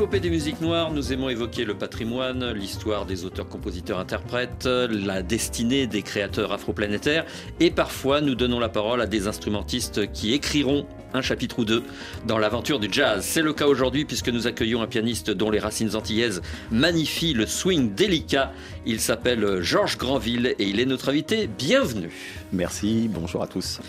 L'épopée 0.00 0.20
des 0.20 0.30
musiques 0.30 0.62
noires, 0.62 0.90
nous 0.92 1.12
aimons 1.12 1.28
évoquer 1.28 1.66
le 1.66 1.74
patrimoine, 1.74 2.52
l'histoire 2.52 3.04
des 3.04 3.26
auteurs, 3.26 3.46
compositeurs, 3.46 3.98
interprètes, 3.98 4.64
la 4.64 5.20
destinée 5.20 5.86
des 5.86 6.00
créateurs 6.00 6.52
afroplanétaires 6.52 7.26
et 7.60 7.70
parfois 7.70 8.22
nous 8.22 8.34
donnons 8.34 8.58
la 8.58 8.70
parole 8.70 9.02
à 9.02 9.06
des 9.06 9.26
instrumentistes 9.26 10.10
qui 10.10 10.32
écriront 10.32 10.86
un 11.12 11.20
chapitre 11.20 11.58
ou 11.58 11.66
deux 11.66 11.82
dans 12.26 12.38
l'aventure 12.38 12.80
du 12.80 12.88
jazz. 12.90 13.22
C'est 13.22 13.42
le 13.42 13.52
cas 13.52 13.66
aujourd'hui 13.66 14.06
puisque 14.06 14.30
nous 14.30 14.46
accueillons 14.46 14.80
un 14.80 14.86
pianiste 14.86 15.30
dont 15.30 15.50
les 15.50 15.58
racines 15.58 15.94
antillaises 15.94 16.40
magnifient 16.70 17.34
le 17.34 17.44
swing 17.44 17.94
délicat. 17.94 18.52
Il 18.86 19.00
s'appelle 19.00 19.60
Georges 19.60 19.98
Granville 19.98 20.54
et 20.58 20.64
il 20.64 20.80
est 20.80 20.86
notre 20.86 21.10
invité. 21.10 21.46
Bienvenue. 21.46 22.10
Merci, 22.54 23.10
bonjour 23.12 23.42
à 23.42 23.46
tous. 23.46 23.80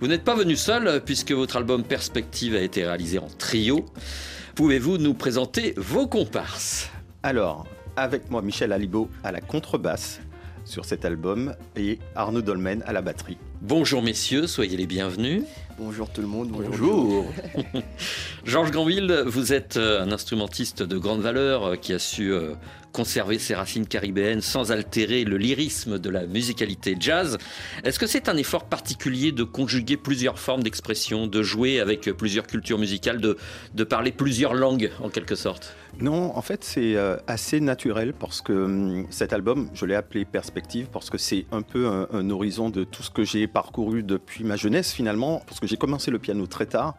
Vous 0.00 0.06
n'êtes 0.06 0.24
pas 0.24 0.34
venu 0.34 0.56
seul 0.56 1.02
puisque 1.04 1.32
votre 1.32 1.58
album 1.58 1.84
Perspective 1.84 2.54
a 2.54 2.60
été 2.60 2.82
réalisé 2.82 3.18
en 3.18 3.28
trio. 3.36 3.84
Pouvez-vous 4.60 4.98
nous 4.98 5.14
présenter 5.14 5.72
vos 5.78 6.06
comparses? 6.06 6.90
Alors, 7.22 7.66
avec 7.96 8.30
moi 8.30 8.42
Michel 8.42 8.74
Alibo 8.74 9.08
à 9.24 9.32
la 9.32 9.40
contrebasse 9.40 10.20
sur 10.70 10.84
cet 10.84 11.04
album 11.04 11.54
et 11.76 11.98
Arnaud 12.14 12.42
Dolmen 12.42 12.82
à 12.86 12.92
la 12.92 13.02
batterie. 13.02 13.36
Bonjour 13.60 14.02
messieurs, 14.02 14.46
soyez 14.46 14.76
les 14.76 14.86
bienvenus. 14.86 15.42
Bonjour 15.78 16.08
tout 16.08 16.20
le 16.20 16.26
monde. 16.26 16.50
Bonjour. 16.50 17.26
Georges 18.44 18.70
Granville, 18.70 19.24
vous 19.26 19.52
êtes 19.52 19.76
euh, 19.76 20.02
un 20.02 20.12
instrumentiste 20.12 20.82
de 20.82 20.96
grande 20.96 21.20
valeur 21.20 21.64
euh, 21.64 21.76
qui 21.76 21.92
a 21.92 21.98
su 21.98 22.32
euh, 22.32 22.54
conserver 22.92 23.38
ses 23.38 23.54
racines 23.54 23.86
caribéennes 23.86 24.40
sans 24.40 24.72
altérer 24.72 25.24
le 25.24 25.36
lyrisme 25.36 25.98
de 25.98 26.08
la 26.08 26.26
musicalité 26.26 26.96
jazz. 26.98 27.36
Est-ce 27.84 27.98
que 27.98 28.06
c'est 28.06 28.28
un 28.28 28.36
effort 28.36 28.64
particulier 28.64 29.32
de 29.32 29.42
conjuguer 29.42 29.96
plusieurs 29.96 30.38
formes 30.38 30.62
d'expression, 30.62 31.26
de 31.26 31.42
jouer 31.42 31.80
avec 31.80 32.10
plusieurs 32.12 32.46
cultures 32.46 32.78
musicales, 32.78 33.20
de, 33.20 33.36
de 33.74 33.84
parler 33.84 34.12
plusieurs 34.12 34.54
langues 34.54 34.90
en 35.02 35.08
quelque 35.08 35.34
sorte? 35.34 35.74
Non, 36.00 36.34
en 36.34 36.40
fait 36.40 36.64
c'est 36.64 36.96
euh, 36.96 37.16
assez 37.26 37.60
naturel 37.60 38.14
parce 38.14 38.40
que 38.40 38.52
hum, 38.52 39.06
cet 39.10 39.32
album, 39.32 39.68
je 39.74 39.84
l'ai 39.84 39.94
appelé 39.94 40.24
Perspective 40.24 40.86
parce 40.90 41.10
que 41.10 41.18
c'est 41.18 41.44
un 41.52 41.62
peu 41.62 42.06
un, 42.12 42.30
horizon 42.30 42.70
de 42.70 42.84
tout 42.84 43.02
ce 43.02 43.10
que 43.10 43.24
j'ai 43.24 43.46
parcouru 43.46 44.02
depuis 44.02 44.44
ma 44.44 44.56
jeunesse 44.56 44.92
finalement, 44.92 45.42
parce 45.46 45.60
que 45.60 45.66
j'ai 45.66 45.76
commencé 45.76 46.10
le 46.10 46.18
piano 46.18 46.46
très 46.46 46.66
tard, 46.66 46.94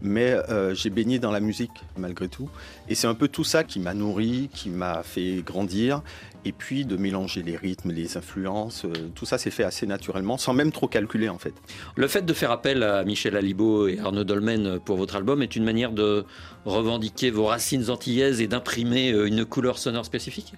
mais 0.00 0.32
euh, 0.48 0.74
j'ai 0.74 0.90
baigné 0.90 1.18
dans 1.18 1.30
la 1.30 1.40
musique 1.40 1.72
malgré 1.96 2.28
tout. 2.28 2.48
Et 2.88 2.94
c'est 2.94 3.06
un 3.06 3.14
peu 3.14 3.28
tout 3.28 3.44
ça 3.44 3.64
qui 3.64 3.78
m'a 3.78 3.94
nourri, 3.94 4.48
qui 4.52 4.70
m'a 4.70 5.02
fait 5.02 5.42
grandir. 5.44 6.02
Et 6.46 6.52
puis 6.52 6.84
de 6.84 6.96
mélanger 6.96 7.42
les 7.42 7.56
rythmes, 7.56 7.90
les 7.90 8.16
influences, 8.16 8.84
euh, 8.84 8.92
tout 9.16 9.26
ça 9.26 9.36
s'est 9.36 9.50
fait 9.50 9.64
assez 9.64 9.84
naturellement, 9.84 10.38
sans 10.38 10.54
même 10.54 10.70
trop 10.70 10.86
calculer 10.86 11.28
en 11.28 11.38
fait. 11.38 11.54
Le 11.96 12.06
fait 12.06 12.24
de 12.24 12.32
faire 12.32 12.52
appel 12.52 12.84
à 12.84 13.02
Michel 13.02 13.36
Alibo 13.36 13.88
et 13.88 13.98
Arnaud 13.98 14.22
Dolmen 14.22 14.78
pour 14.78 14.96
votre 14.96 15.16
album 15.16 15.42
est 15.42 15.56
une 15.56 15.64
manière 15.64 15.90
de 15.90 16.24
revendiquer 16.64 17.32
vos 17.32 17.46
racines 17.46 17.90
antillaises 17.90 18.40
et 18.40 18.46
d'imprimer 18.46 19.10
euh, 19.10 19.26
une 19.26 19.44
couleur 19.44 19.76
sonore 19.76 20.04
spécifique? 20.04 20.54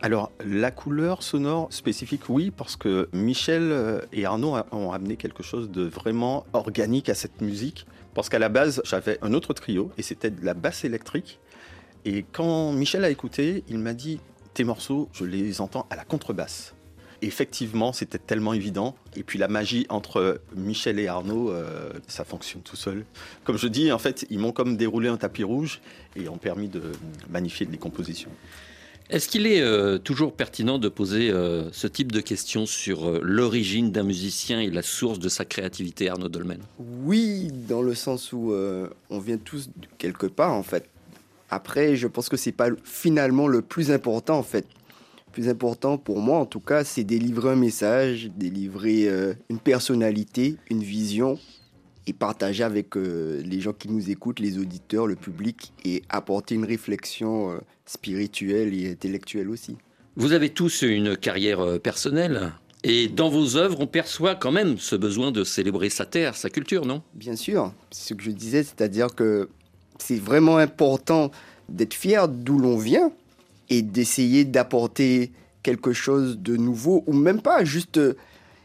Alors, 0.00 0.32
la 0.44 0.72
couleur 0.72 1.22
sonore 1.22 1.68
spécifique, 1.70 2.28
oui, 2.28 2.50
parce 2.50 2.74
que 2.74 3.08
Michel 3.12 3.70
euh, 3.70 4.00
et 4.12 4.24
Arnaud 4.24 4.56
ont 4.72 4.90
amené 4.90 5.16
quelque 5.16 5.44
chose 5.44 5.70
de 5.70 5.84
vraiment 5.84 6.46
organique 6.52 7.08
à 7.08 7.14
cette 7.14 7.42
musique. 7.42 7.86
Parce 8.12 8.28
qu'à 8.28 8.40
la 8.40 8.48
base, 8.48 8.82
j'avais 8.84 9.18
un 9.22 9.32
autre 9.34 9.54
trio 9.54 9.92
et 9.96 10.02
c'était 10.02 10.32
de 10.32 10.44
la 10.44 10.54
basse 10.54 10.84
électrique. 10.84 11.38
Et 12.04 12.24
quand 12.32 12.72
Michel 12.72 13.04
a 13.04 13.10
écouté, 13.10 13.62
il 13.68 13.78
m'a 13.78 13.92
dit 13.92 14.18
Tes 14.54 14.64
morceaux, 14.64 15.08
je 15.12 15.24
les 15.24 15.60
entends 15.60 15.86
à 15.90 15.96
la 15.96 16.04
contrebasse. 16.04 16.74
Effectivement, 17.20 17.92
c'était 17.92 18.18
tellement 18.18 18.52
évident. 18.52 18.94
Et 19.16 19.22
puis 19.22 19.38
la 19.38 19.48
magie 19.48 19.86
entre 19.88 20.40
Michel 20.54 20.98
et 21.00 21.08
Arnaud, 21.08 21.50
euh, 21.50 21.90
ça 22.06 22.24
fonctionne 22.24 22.62
tout 22.62 22.76
seul. 22.76 23.04
Comme 23.44 23.58
je 23.58 23.66
dis, 23.66 23.90
en 23.90 23.98
fait, 23.98 24.24
ils 24.30 24.38
m'ont 24.38 24.52
comme 24.52 24.76
déroulé 24.76 25.08
un 25.08 25.16
tapis 25.16 25.42
rouge 25.42 25.80
et 26.14 26.28
ont 26.28 26.38
permis 26.38 26.68
de 26.68 26.82
magnifier 27.28 27.66
les 27.66 27.78
compositions. 27.78 28.30
Est-ce 29.10 29.28
qu'il 29.28 29.46
est 29.46 29.62
euh, 29.62 29.96
toujours 29.96 30.34
pertinent 30.34 30.78
de 30.78 30.90
poser 30.90 31.30
euh, 31.30 31.72
ce 31.72 31.86
type 31.86 32.12
de 32.12 32.20
questions 32.20 32.66
sur 32.66 33.08
euh, 33.08 33.20
l'origine 33.22 33.90
d'un 33.90 34.02
musicien 34.02 34.60
et 34.60 34.68
la 34.68 34.82
source 34.82 35.18
de 35.18 35.30
sa 35.30 35.46
créativité, 35.46 36.10
Arnaud 36.10 36.28
Dolmen? 36.28 36.60
Oui, 36.78 37.48
dans 37.50 37.80
le 37.80 37.94
sens 37.94 38.34
où 38.34 38.52
euh, 38.52 38.88
on 39.08 39.18
vient 39.18 39.38
tous 39.38 39.68
de 39.68 39.86
quelque 39.96 40.26
part 40.26 40.52
en 40.52 40.62
fait. 40.62 40.90
Après, 41.50 41.96
je 41.96 42.06
pense 42.06 42.28
que 42.28 42.36
c'est 42.36 42.52
pas 42.52 42.68
finalement 42.84 43.46
le 43.46 43.62
plus 43.62 43.90
important 43.90 44.38
en 44.38 44.42
fait. 44.42 44.66
Le 45.26 45.32
plus 45.32 45.48
important 45.48 45.98
pour 45.98 46.20
moi 46.20 46.38
en 46.38 46.46
tout 46.46 46.60
cas, 46.60 46.84
c'est 46.84 47.04
délivrer 47.04 47.50
un 47.50 47.56
message, 47.56 48.30
délivrer 48.36 49.08
euh, 49.08 49.34
une 49.48 49.58
personnalité, 49.58 50.56
une 50.70 50.82
vision 50.82 51.38
et 52.08 52.12
partager 52.12 52.64
avec 52.64 52.96
euh, 52.96 53.42
les 53.44 53.60
gens 53.60 53.72
qui 53.72 53.88
nous 53.88 54.10
écoutent, 54.10 54.40
les 54.40 54.58
auditeurs, 54.58 55.06
le 55.06 55.16
public 55.16 55.72
et 55.84 56.02
apporter 56.08 56.54
une 56.54 56.64
réflexion 56.64 57.52
euh, 57.52 57.58
spirituelle 57.84 58.74
et 58.74 58.90
intellectuelle 58.90 59.50
aussi. 59.50 59.76
Vous 60.16 60.32
avez 60.32 60.50
tous 60.50 60.82
une 60.82 61.16
carrière 61.16 61.60
euh, 61.60 61.78
personnelle 61.78 62.52
et 62.84 63.08
dans 63.08 63.28
vos 63.28 63.56
œuvres, 63.56 63.80
on 63.80 63.86
perçoit 63.86 64.36
quand 64.36 64.52
même 64.52 64.78
ce 64.78 64.94
besoin 64.94 65.32
de 65.32 65.42
célébrer 65.42 65.90
sa 65.90 66.06
terre, 66.06 66.36
sa 66.36 66.48
culture, 66.48 66.86
non? 66.86 67.02
Bien 67.12 67.34
sûr, 67.34 67.74
c'est 67.90 68.10
ce 68.10 68.14
que 68.14 68.22
je 68.22 68.30
disais, 68.30 68.62
c'est-à-dire 68.62 69.14
que 69.14 69.48
c'est 69.98 70.18
vraiment 70.18 70.56
important 70.56 71.30
d'être 71.68 71.94
fier 71.94 72.28
d'où 72.28 72.58
l'on 72.58 72.76
vient 72.76 73.12
et 73.70 73.82
d'essayer 73.82 74.44
d'apporter 74.44 75.32
quelque 75.62 75.92
chose 75.92 76.38
de 76.38 76.56
nouveau 76.56 77.04
ou 77.06 77.12
même 77.12 77.42
pas, 77.42 77.64
juste 77.64 77.98
euh, 77.98 78.14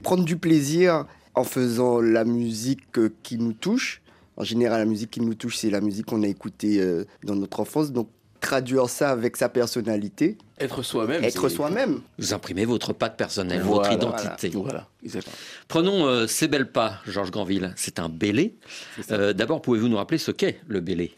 prendre 0.02 0.24
du 0.24 0.38
plaisir 0.38 1.06
en 1.36 1.44
faisant 1.44 2.00
la 2.00 2.24
musique 2.24 2.98
euh, 2.98 3.10
qui 3.24 3.38
nous 3.38 3.54
touche. 3.54 4.02
En 4.38 4.44
général, 4.44 4.80
la 4.80 4.86
musique 4.86 5.12
qui 5.12 5.22
nous 5.22 5.36
touche, 5.36 5.58
c'est 5.58 5.70
la 5.70 5.82
musique 5.82 6.06
qu'on 6.06 6.24
a 6.24 6.28
écoutée 6.28 6.80
euh, 6.80 7.06
dans 7.24 7.36
notre 7.36 7.60
enfance. 7.60 7.92
Donc, 7.92 8.08
traduire 8.44 8.90
ça 8.90 9.10
avec 9.10 9.38
sa 9.38 9.50
personnalité. 9.50 10.38
Être 10.60 10.84
soi-même. 10.84 11.24
Être 11.24 11.50
soi-même. 11.50 12.02
Vous 12.20 12.34
imprimez 12.34 12.66
votre 12.66 12.94
patte 12.94 13.18
personnelle, 13.18 13.62
Voilà, 13.62 13.90
votre 13.90 13.94
identité. 13.94 14.50
Voilà, 14.50 14.88
exactement. 15.04 15.36
Prenons 15.68 16.06
euh, 16.06 16.28
ces 16.28 16.48
belles 16.48 16.72
pas, 16.72 17.00
Georges 17.08 17.32
Granville. 17.32 17.74
C'est 17.76 18.00
un 18.00 18.10
bélé. 18.10 18.56
Euh, 19.12 19.34
D'abord, 19.34 19.62
pouvez-vous 19.62 19.88
nous 19.88 19.98
rappeler 19.98 20.18
ce 20.18 20.32
qu'est 20.32 20.60
le 20.68 20.82
bélé 20.82 21.16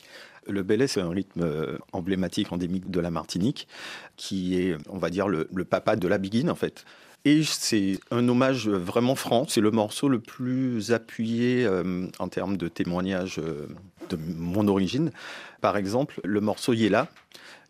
Le 0.47 0.63
belay, 0.63 0.87
c'est 0.87 1.01
un 1.01 1.09
rythme 1.09 1.41
euh, 1.41 1.77
emblématique, 1.91 2.53
endémique 2.53 2.89
de 2.89 2.99
la 2.99 3.09
Martinique, 3.11 3.67
qui 4.15 4.59
est, 4.59 4.77
on 4.89 4.99
va 4.99 5.09
dire, 5.09 5.27
le, 5.27 5.49
le 5.53 5.65
papa 5.65 5.95
de 5.95 6.07
la 6.07 6.17
biguine, 6.17 6.49
en 6.49 6.55
fait. 6.55 6.85
Et 7.27 7.41
c'est 7.43 7.99
un 8.11 8.29
hommage 8.29 8.69
vraiment 8.69 9.15
franc. 9.15 9.47
C'est 9.49 9.59
le 9.59 9.71
morceau 9.71 10.07
le 10.07 10.19
plus 10.19 10.91
appuyé 10.91 11.65
euh, 11.65 12.07
en 12.19 12.27
termes 12.29 12.55
de 12.55 12.67
témoignage 12.67 13.39
euh, 13.39 13.65
de 14.09 14.15
mon 14.15 14.67
origine. 14.67 15.11
Par 15.59 15.75
exemple, 15.75 16.21
le 16.23 16.39
morceau 16.39 16.73
Yéla. 16.73 17.07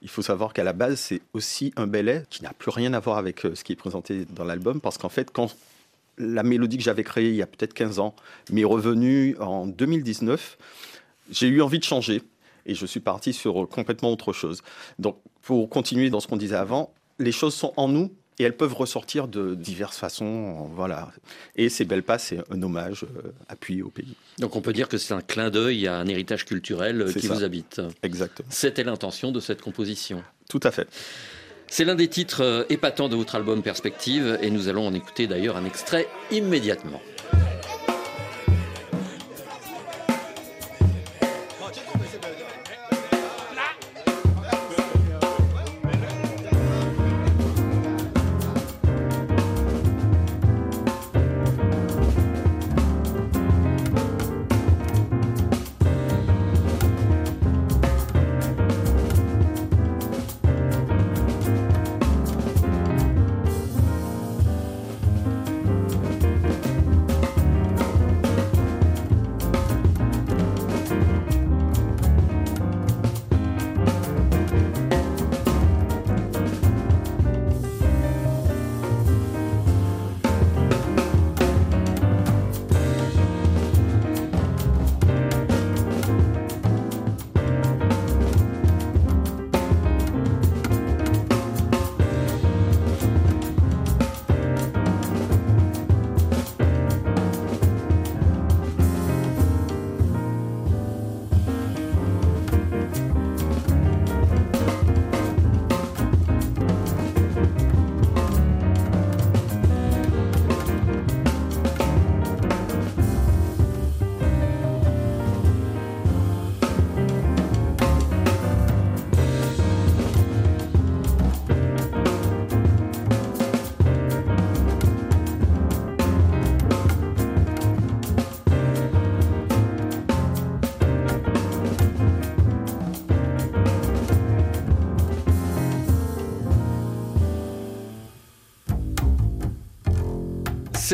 Il 0.02 0.10
faut 0.10 0.22
savoir 0.22 0.52
qu'à 0.52 0.66
la 0.66 0.74
base, 0.74 1.00
c'est 1.00 1.22
aussi 1.34 1.74
un 1.78 1.88
belay 1.88 2.26
qui 2.30 2.44
n'a 2.44 2.52
plus 2.52 2.70
rien 2.70 2.94
à 2.94 3.00
voir 3.00 3.18
avec 3.18 3.46
euh, 3.46 3.56
ce 3.56 3.64
qui 3.64 3.72
est 3.72 3.78
présenté 3.78 4.26
dans 4.26 4.44
l'album. 4.44 4.82
Parce 4.82 4.98
qu'en 4.98 5.10
fait, 5.10 5.32
quand 5.32 5.56
la 6.18 6.44
mélodie 6.44 6.78
que 6.78 6.84
j'avais 6.84 7.06
créée 7.06 7.30
il 7.30 7.36
y 7.36 7.42
a 7.42 7.48
peut-être 7.48 7.74
15 7.74 8.00
ans 8.00 8.14
m'est 8.52 8.66
revenue 8.66 9.38
en 9.40 9.66
2019, 9.68 10.58
j'ai 11.32 11.48
eu 11.48 11.62
envie 11.62 11.80
de 11.80 11.86
changer. 11.86 12.22
Et 12.66 12.76
je 12.76 12.86
suis 12.86 13.00
parti 13.00 13.32
sur 13.32 13.70
complètement 13.70 14.12
autre 14.12 14.34
chose. 14.34 14.64
Donc, 15.00 15.18
pour 15.42 15.70
continuer 15.70 16.10
dans 16.10 16.20
ce 16.20 16.28
qu'on 16.28 16.36
disait 16.36 16.56
avant, 16.56 16.94
les 17.20 17.32
choses 17.32 17.54
sont 17.54 17.74
en 17.78 17.88
nous 17.88 18.12
et 18.40 18.44
elles 18.44 18.56
peuvent 18.56 18.74
ressortir 18.74 19.28
de 19.28 19.56
diverses 19.56 19.98
façons. 19.98 20.70
Voilà. 20.74 21.12
Et 21.56 21.70
C'est 21.70 21.86
Belle 21.86 22.04
Pas, 22.04 22.18
c'est 22.18 22.40
un 22.52 22.62
hommage 22.62 23.04
euh, 23.04 23.32
appuyé 23.48 23.82
au 23.82 23.90
pays. 23.90 24.16
Donc 24.40 24.56
on 24.56 24.62
peut 24.62 24.74
dire 24.74 24.88
que 24.88 24.98
c'est 24.98 25.14
un 25.14 25.22
clin 25.22 25.50
d'œil 25.50 25.88
à 25.88 25.98
un 25.98 26.08
héritage 26.08 26.46
culturel 26.46 27.02
euh, 27.02 27.12
qui 27.12 27.28
ça. 27.28 27.34
vous 27.34 27.44
habite. 27.44 27.82
Exactement. 28.04 28.48
C'était 28.52 28.84
l'intention 28.84 29.32
de 29.32 29.40
cette 29.40 29.62
composition. 29.62 30.24
Tout 30.50 30.60
à 30.64 30.72
fait. 30.72 30.88
C'est 31.68 31.86
l'un 31.86 31.96
des 31.96 32.08
titres 32.08 32.44
euh, 32.44 32.64
épatants 32.70 33.10
de 33.10 33.16
votre 33.16 33.36
album 33.36 33.64
Perspective 33.64 34.38
et 34.42 34.52
nous 34.52 34.68
allons 34.68 34.86
en 34.88 34.94
écouter 34.94 35.28
d'ailleurs 35.28 35.58
un 35.58 35.66
extrait 35.66 36.08
immédiatement. 36.32 37.02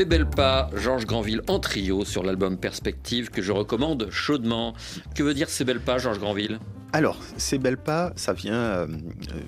C'est 0.01 0.05
belle 0.05 0.25
pas, 0.25 0.67
Georges 0.75 1.05
Granville 1.05 1.43
en 1.47 1.59
trio 1.59 2.05
sur 2.05 2.23
l'album 2.23 2.57
Perspective 2.57 3.29
que 3.29 3.43
je 3.43 3.51
recommande 3.51 4.09
chaudement. 4.09 4.73
Que 5.13 5.21
veut 5.21 5.35
dire 5.35 5.47
C'est 5.47 5.63
belle 5.63 5.79
pas, 5.79 5.99
Georges 5.99 6.17
Granville? 6.17 6.57
Alors, 6.91 7.19
ces 7.37 7.59
belles 7.59 7.77
pas, 7.77 8.11
ça 8.15 8.33
vient 8.33 8.55
euh, 8.55 8.87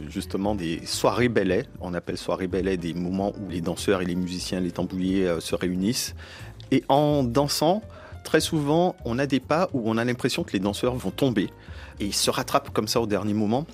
justement 0.10 0.54
des 0.54 0.86
soirées 0.86 1.28
bellets. 1.28 1.66
On 1.82 1.96
appelle 1.96 2.20
soirées 2.20 2.46
bellets 2.46 2.78
des 2.78 2.94
moments 2.94 3.34
où 3.42 3.50
les 3.50 3.62
danseurs 3.62 4.04
et 4.04 4.06
les 4.06 4.14
musiciens, 4.14 4.60
les 4.60 4.70
tambouillés 4.70 5.28
euh, 5.28 5.40
se 5.40 5.56
réunissent. 5.56 6.14
Et 6.70 6.84
en 6.88 7.24
dansant, 7.24 7.82
très 8.24 8.40
souvent, 8.40 8.96
on 9.06 9.18
a 9.18 9.26
des 9.26 9.40
pas 9.40 9.72
où 9.74 9.82
on 9.90 9.98
a 9.98 10.06
l'impression 10.06 10.44
que 10.44 10.54
les 10.54 10.60
danseurs 10.60 10.94
vont 10.94 11.10
tomber. 11.10 11.50
Et 12.00 12.06
ils 12.06 12.14
se 12.14 12.30
rattrapent 12.30 12.70
comme 12.70 12.88
ça 12.88 13.02
au 13.02 13.08
dernier 13.08 13.34
moment. 13.34 13.66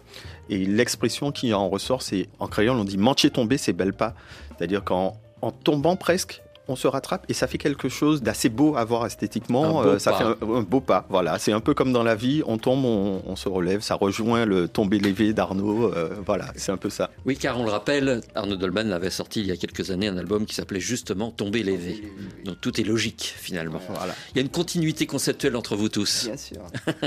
Et 0.47 0.65
l'expression 0.65 1.33
qui 1.33 1.53
en 1.53 1.67
ressort, 1.67 2.03
c'est 2.03 2.29
en 2.39 2.47
créole, 2.47 2.77
on 2.77 2.85
dit 2.85 2.97
mancher 2.97 3.31
tomber, 3.31 3.57
c'est 3.57 3.73
belle 3.73 3.91
pas. 3.91 4.15
C'est-à-dire 4.57 4.85
qu'en 4.85 5.19
en 5.41 5.51
tombant 5.51 5.95
presque, 5.95 6.41
on 6.69 6.75
se 6.75 6.87
rattrape 6.87 7.25
et 7.29 7.33
ça 7.33 7.47
fait 7.47 7.57
quelque 7.57 7.89
chose 7.89 8.21
d'assez 8.21 8.49
beau 8.49 8.75
à 8.77 8.85
voir 8.85 9.05
esthétiquement. 9.05 9.79
Un 9.81 9.83
beau 9.83 9.89
Euh, 9.89 9.99
ça 9.99 10.11
pas. 10.11 10.17
fait 10.19 10.23
un, 10.23 10.35
un 10.55 10.61
beau 10.61 10.79
pas. 10.81 11.05
Voilà, 11.09 11.37
c'est 11.39 11.51
un 11.51 11.59
peu 11.59 11.73
comme 11.73 11.91
dans 11.91 12.03
la 12.03 12.15
vie, 12.15 12.41
on 12.45 12.57
tombe, 12.57 12.85
on, 12.85 13.21
on 13.25 13.35
se 13.35 13.49
relève. 13.49 13.81
Ça 13.81 13.95
rejoint 13.95 14.45
le 14.45 14.67
tomber 14.67 14.99
lévé 14.99 15.33
d'Arnaud. 15.33 15.91
euh, 15.93 16.09
voilà, 16.25 16.45
c'est 16.55 16.71
un 16.71 16.77
peu 16.77 16.89
ça. 16.89 17.09
Oui, 17.25 17.35
car 17.37 17.59
on 17.59 17.65
le 17.65 17.71
rappelle, 17.71 18.21
Arnaud 18.35 18.55
Dolman 18.55 18.91
avait 18.91 19.09
sorti 19.09 19.41
il 19.41 19.47
y 19.47 19.51
a 19.51 19.57
quelques 19.57 19.91
années 19.91 20.07
un 20.07 20.17
album 20.17 20.45
qui 20.45 20.55
s'appelait 20.55 20.79
justement 20.79 21.31
Tomber 21.31 21.63
lévé. 21.63 22.01
Donc 22.45 22.61
tout 22.61 22.79
est 22.79 22.83
logique 22.83 23.33
finalement. 23.37 23.81
Voilà. 23.89 24.13
Il 24.31 24.37
y 24.37 24.39
a 24.39 24.41
une 24.43 24.49
continuité 24.49 25.05
conceptuelle 25.05 25.55
entre 25.55 25.75
vous 25.75 25.89
tous. 25.89 26.25
Bien 26.25 26.37
sûr. 26.37 26.61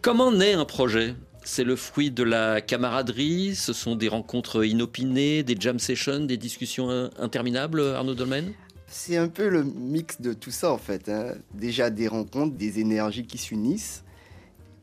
Comment 0.00 0.32
naît 0.32 0.54
un 0.54 0.64
projet? 0.64 1.14
C'est 1.44 1.64
le 1.64 1.74
fruit 1.74 2.10
de 2.12 2.22
la 2.22 2.60
camaraderie 2.60 3.54
Ce 3.56 3.72
sont 3.72 3.96
des 3.96 4.08
rencontres 4.08 4.64
inopinées, 4.64 5.42
des 5.42 5.56
jam 5.58 5.78
sessions, 5.78 6.20
des 6.20 6.36
discussions 6.36 6.88
in- 6.90 7.10
interminables, 7.18 7.80
Arnaud 7.82 8.14
Dolmen 8.14 8.52
C'est 8.94 9.16
un 9.16 9.28
peu 9.28 9.48
le 9.48 9.64
mix 9.64 10.20
de 10.20 10.34
tout 10.34 10.50
ça 10.50 10.70
en 10.70 10.76
fait. 10.76 11.08
hein. 11.08 11.34
Déjà 11.54 11.88
des 11.88 12.08
rencontres, 12.08 12.54
des 12.56 12.78
énergies 12.78 13.26
qui 13.26 13.38
s'unissent, 13.38 14.04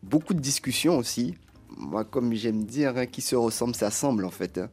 beaucoup 0.01 0.33
de 0.33 0.39
discussions 0.39 0.97
aussi. 0.97 1.35
Moi, 1.77 2.03
comme 2.03 2.33
j'aime 2.33 2.63
dire, 2.63 2.97
hein, 2.97 3.05
qui 3.05 3.21
se 3.21 3.35
ressemble 3.35 3.75
s'assemble 3.75 4.25
en 4.25 4.31
fait. 4.31 4.57
hein. 4.57 4.69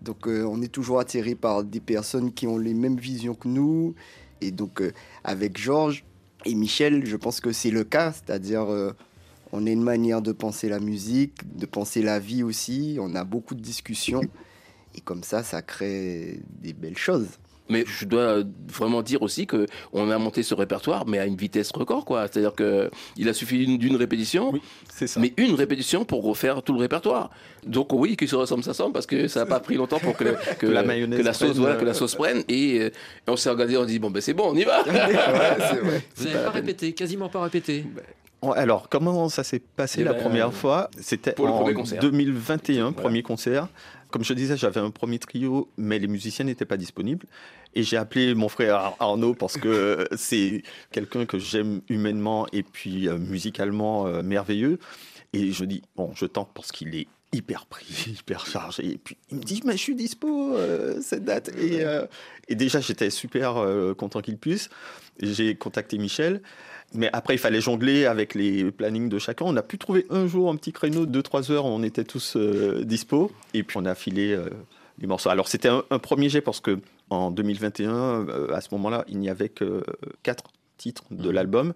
Donc 0.00 0.28
euh, 0.28 0.44
on 0.44 0.62
est 0.62 0.68
toujours 0.72 1.00
attiré 1.00 1.34
par 1.34 1.64
des 1.64 1.80
personnes 1.80 2.32
qui 2.32 2.46
ont 2.46 2.56
les 2.56 2.72
mêmes 2.72 2.96
visions 2.98 3.34
que 3.34 3.48
nous. 3.48 3.96
Et 4.40 4.52
donc 4.52 4.80
euh, 4.80 4.92
avec 5.24 5.58
Georges 5.58 6.04
et 6.44 6.54
Michel, 6.54 7.04
je 7.04 7.16
pense 7.16 7.40
que 7.40 7.50
c'est 7.50 7.72
le 7.72 7.82
cas. 7.82 8.12
C'est-à-dire 8.12 8.72
euh, 8.72 8.92
on 9.50 9.66
a 9.66 9.70
une 9.70 9.82
manière 9.82 10.22
de 10.22 10.30
penser 10.30 10.68
la 10.68 10.78
musique, 10.78 11.56
de 11.58 11.66
penser 11.66 12.00
la 12.00 12.20
vie 12.20 12.44
aussi. 12.44 12.96
On 13.00 13.16
a 13.16 13.24
beaucoup 13.24 13.56
de 13.56 13.60
discussions. 13.60 14.22
Et 14.94 15.00
comme 15.00 15.24
ça, 15.24 15.42
ça 15.42 15.62
crée 15.62 16.40
des 16.60 16.72
belles 16.72 16.96
choses. 16.96 17.26
Mais 17.68 17.84
je 17.86 18.04
dois 18.06 18.42
vraiment 18.72 19.02
dire 19.02 19.22
aussi 19.22 19.46
que 19.46 19.66
on 19.92 20.10
a 20.10 20.18
monté 20.18 20.42
ce 20.42 20.54
répertoire, 20.54 21.06
mais 21.06 21.18
à 21.18 21.26
une 21.26 21.36
vitesse 21.36 21.70
record, 21.72 22.04
quoi. 22.04 22.26
C'est-à-dire 22.26 22.54
que 22.54 22.90
il 23.16 23.28
a 23.28 23.32
suffi 23.34 23.78
d'une- 23.78 23.96
répétition, 23.96 24.50
Oui, 24.52 24.62
c'est 24.92 25.06
ça. 25.06 25.18
mais 25.20 25.32
une 25.36 25.54
répétition 25.54 26.04
pour 26.04 26.22
refaire 26.24 26.62
tout 26.62 26.72
le 26.74 26.80
répertoire. 26.80 27.30
Donc 27.66 27.92
oui, 27.92 28.16
qui 28.16 28.28
se 28.28 28.36
ressemble, 28.36 28.62
ça 28.62 28.72
semble, 28.74 28.92
parce 28.92 29.06
que 29.06 29.28
ça 29.28 29.40
n'a 29.40 29.46
pas 29.46 29.60
pris 29.60 29.74
longtemps 29.74 29.98
pour 29.98 30.16
que, 30.16 30.24
le- 30.24 30.32
que, 30.58 30.66
Que 30.66 30.72
la 30.72 30.82
mayonnaise 30.82 31.18
que 31.18 31.24
la 31.24 31.32
sauce, 31.32 31.48
prenne, 31.50 31.60
voilà, 31.60 31.74
euh, 31.74 31.80
que 31.80 31.84
la 31.84 31.94
sauce 31.94 32.14
prenne. 32.14 32.42
Et, 32.48 32.80
euh, 32.80 32.90
on 33.26 33.36
s'est 33.36 33.50
regardé, 33.50 33.76
on 33.76 33.84
dit 33.84 33.98
bon 33.98 34.10
ben 34.10 34.20
c'est 34.22 34.34
bon, 34.34 34.50
on 34.52 34.54
y 34.56 34.64
va. 34.64 34.84
c'est 34.84 34.90
vrai. 35.80 36.02
Vous 36.16 36.24
n'avez 36.24 36.44
pas 36.44 36.50
répété, 36.50 36.92
quasiment 36.92 37.28
pas 37.28 37.42
répété. 37.42 37.84
Oh, 38.40 38.52
Alors, 38.54 38.88
comment 38.88 39.28
ça 39.28 39.42
s'est 39.42 39.58
passé 39.58 40.02
Eh 40.02 40.04
la 40.04 40.12
ben, 40.12 40.20
première 40.22 40.52
fois? 40.52 40.88
C'était 41.00 41.32
pour 41.32 41.46
le 41.46 41.52
en 41.52 41.58
premier 41.58 41.74
concert. 41.74 42.00
2021, 42.00 42.82
Voilà. 42.92 42.92
premier 43.02 43.22
concert. 43.22 43.66
Comme 44.10 44.24
je 44.24 44.32
disais, 44.32 44.56
j'avais 44.56 44.80
un 44.80 44.90
premier 44.90 45.18
trio, 45.18 45.68
mais 45.76 45.98
les 45.98 46.06
musiciens 46.08 46.44
n'étaient 46.44 46.64
pas 46.64 46.76
disponibles. 46.76 47.26
Et 47.74 47.82
j'ai 47.82 47.96
appelé 47.96 48.34
mon 48.34 48.48
frère 48.48 48.76
Ar- 48.76 48.96
Arnaud 49.00 49.34
parce 49.34 49.56
que 49.58 50.08
c'est 50.16 50.62
quelqu'un 50.90 51.26
que 51.26 51.38
j'aime 51.38 51.80
humainement 51.88 52.46
et 52.52 52.62
puis 52.62 53.08
euh, 53.08 53.18
musicalement 53.18 54.06
euh, 54.06 54.22
merveilleux. 54.22 54.78
Et 55.32 55.52
je 55.52 55.64
dis, 55.64 55.82
bon, 55.96 56.12
je 56.14 56.24
tente 56.26 56.50
parce 56.54 56.72
qu'il 56.72 56.94
est 56.94 57.06
hyper 57.34 57.66
pris, 57.66 57.86
hyper 58.18 58.46
chargé. 58.46 58.86
Et 58.92 58.98
puis 58.98 59.16
il 59.30 59.36
me 59.38 59.42
dit, 59.42 59.60
mais 59.64 59.72
je 59.72 59.82
suis 59.82 59.94
dispo 59.94 60.54
euh, 60.56 60.98
cette 61.02 61.24
date. 61.24 61.50
Et, 61.58 61.84
euh, 61.84 62.06
et 62.48 62.54
déjà, 62.54 62.80
j'étais 62.80 63.10
super 63.10 63.58
euh, 63.58 63.92
content 63.94 64.22
qu'il 64.22 64.38
puisse. 64.38 64.70
J'ai 65.20 65.54
contacté 65.54 65.98
Michel. 65.98 66.40
Mais 66.94 67.10
après, 67.12 67.34
il 67.34 67.38
fallait 67.38 67.60
jongler 67.60 68.06
avec 68.06 68.34
les 68.34 68.70
plannings 68.70 69.08
de 69.08 69.18
chacun. 69.18 69.44
On 69.46 69.56
a 69.56 69.62
pu 69.62 69.78
trouver 69.78 70.06
un 70.10 70.26
jour 70.26 70.50
un 70.50 70.56
petit 70.56 70.72
créneau 70.72 71.06
de 71.06 71.20
2-3 71.20 71.52
heures 71.52 71.64
on 71.66 71.82
était 71.82 72.04
tous 72.04 72.36
euh, 72.36 72.82
dispo. 72.84 73.30
Et 73.54 73.62
puis 73.62 73.76
on 73.76 73.84
a 73.84 73.94
filé 73.94 74.32
euh, 74.32 74.48
les 74.98 75.06
morceaux. 75.06 75.28
Alors 75.28 75.48
c'était 75.48 75.68
un, 75.68 75.84
un 75.90 75.98
premier 75.98 76.28
jet 76.28 76.40
parce 76.40 76.60
que 76.60 76.78
en 77.10 77.30
2021, 77.30 77.90
euh, 77.90 78.54
à 78.54 78.60
ce 78.60 78.68
moment-là, 78.72 79.04
il 79.08 79.18
n'y 79.18 79.28
avait 79.28 79.48
que 79.48 79.82
4 80.22 80.44
titres 80.78 81.04
de 81.10 81.30
l'album. 81.30 81.74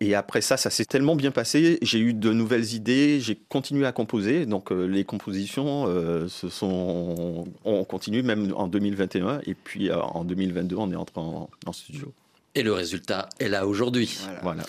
Et 0.00 0.14
après 0.14 0.40
ça, 0.40 0.56
ça 0.56 0.70
s'est 0.70 0.84
tellement 0.84 1.16
bien 1.16 1.30
passé. 1.30 1.78
J'ai 1.80 1.98
eu 1.98 2.14
de 2.14 2.32
nouvelles 2.32 2.74
idées. 2.74 3.20
J'ai 3.20 3.36
continué 3.36 3.86
à 3.86 3.92
composer. 3.92 4.44
Donc 4.44 4.72
euh, 4.72 4.86
les 4.86 5.04
compositions 5.04 5.86
euh, 5.86 6.28
se 6.28 6.48
sont, 6.48 7.46
ont 7.64 7.84
continué 7.84 8.22
même 8.22 8.52
en 8.56 8.66
2021. 8.66 9.40
Et 9.46 9.54
puis 9.54 9.90
euh, 9.90 10.00
en 10.00 10.24
2022, 10.24 10.76
on 10.76 10.90
est 10.90 10.96
entré 10.96 11.20
en, 11.20 11.48
en 11.64 11.72
studio. 11.72 12.12
Et 12.54 12.62
le 12.62 12.72
résultat 12.72 13.28
est 13.40 13.48
là 13.48 13.66
aujourd'hui. 13.66 14.18
Voilà. 14.42 14.64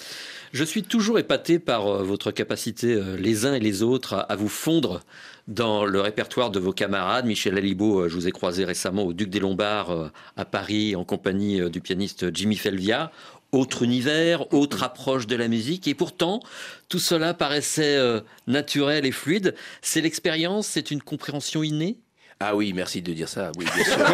Je 0.56 0.64
suis 0.64 0.84
toujours 0.84 1.20
épaté 1.20 1.60
par 1.60 1.86
euh, 1.88 2.02
votre 2.02 2.32
capacité, 2.32 2.94
euh, 2.94 3.18
les 3.18 3.46
uns 3.46 3.56
et 3.56 3.60
les 3.60 3.84
autres, 3.84 4.26
à, 4.30 4.36
vous 4.38 4.48
fondre 4.48 5.02
dans 5.50 5.84
le 5.84 6.00
répertoire 6.00 6.50
de 6.50 6.60
vos 6.60 6.72
camarades. 6.72 7.26
Michel 7.26 7.58
Alibo, 7.58 8.00
euh, 8.00 8.08
je 8.08 8.16
vous 8.16 8.30
ai 8.30 8.32
croisé 8.32 8.64
récemment 8.64 9.04
au 9.04 9.12
Duc 9.12 9.30
des 9.30 9.42
Lombards 9.42 10.14
à 10.38 10.46
Paris 10.46 10.96
en 10.96 11.04
compagnie 11.04 11.70
du 11.70 11.82
pianiste 11.82 12.34
Jimmy 12.34 12.56
Felvia. 12.56 13.12
Autre 13.52 13.84
univers, 13.84 14.54
autre 14.54 14.84
approche 14.84 15.28
de 15.28 15.36
la 15.36 15.50
musique. 15.50 15.90
Et 15.90 15.94
pourtant, 15.94 16.40
tout 16.88 17.00
cela 17.00 17.34
paraissait 17.34 18.00
naturel 18.48 19.06
et 19.06 19.12
fluide. 19.12 19.56
C'est 19.82 20.00
l'expérience, 20.00 20.68
c'est 20.68 20.90
une 20.90 21.02
compréhension 21.02 21.64
innée 21.64 21.98
Ah 22.40 22.56
oui, 22.56 22.74
merci 22.74 23.02
de 23.02 23.14
dire 23.14 23.30
ça. 23.30 23.52
Oui, 23.58 23.66
bien 23.74 23.84
sûr. 23.84 23.96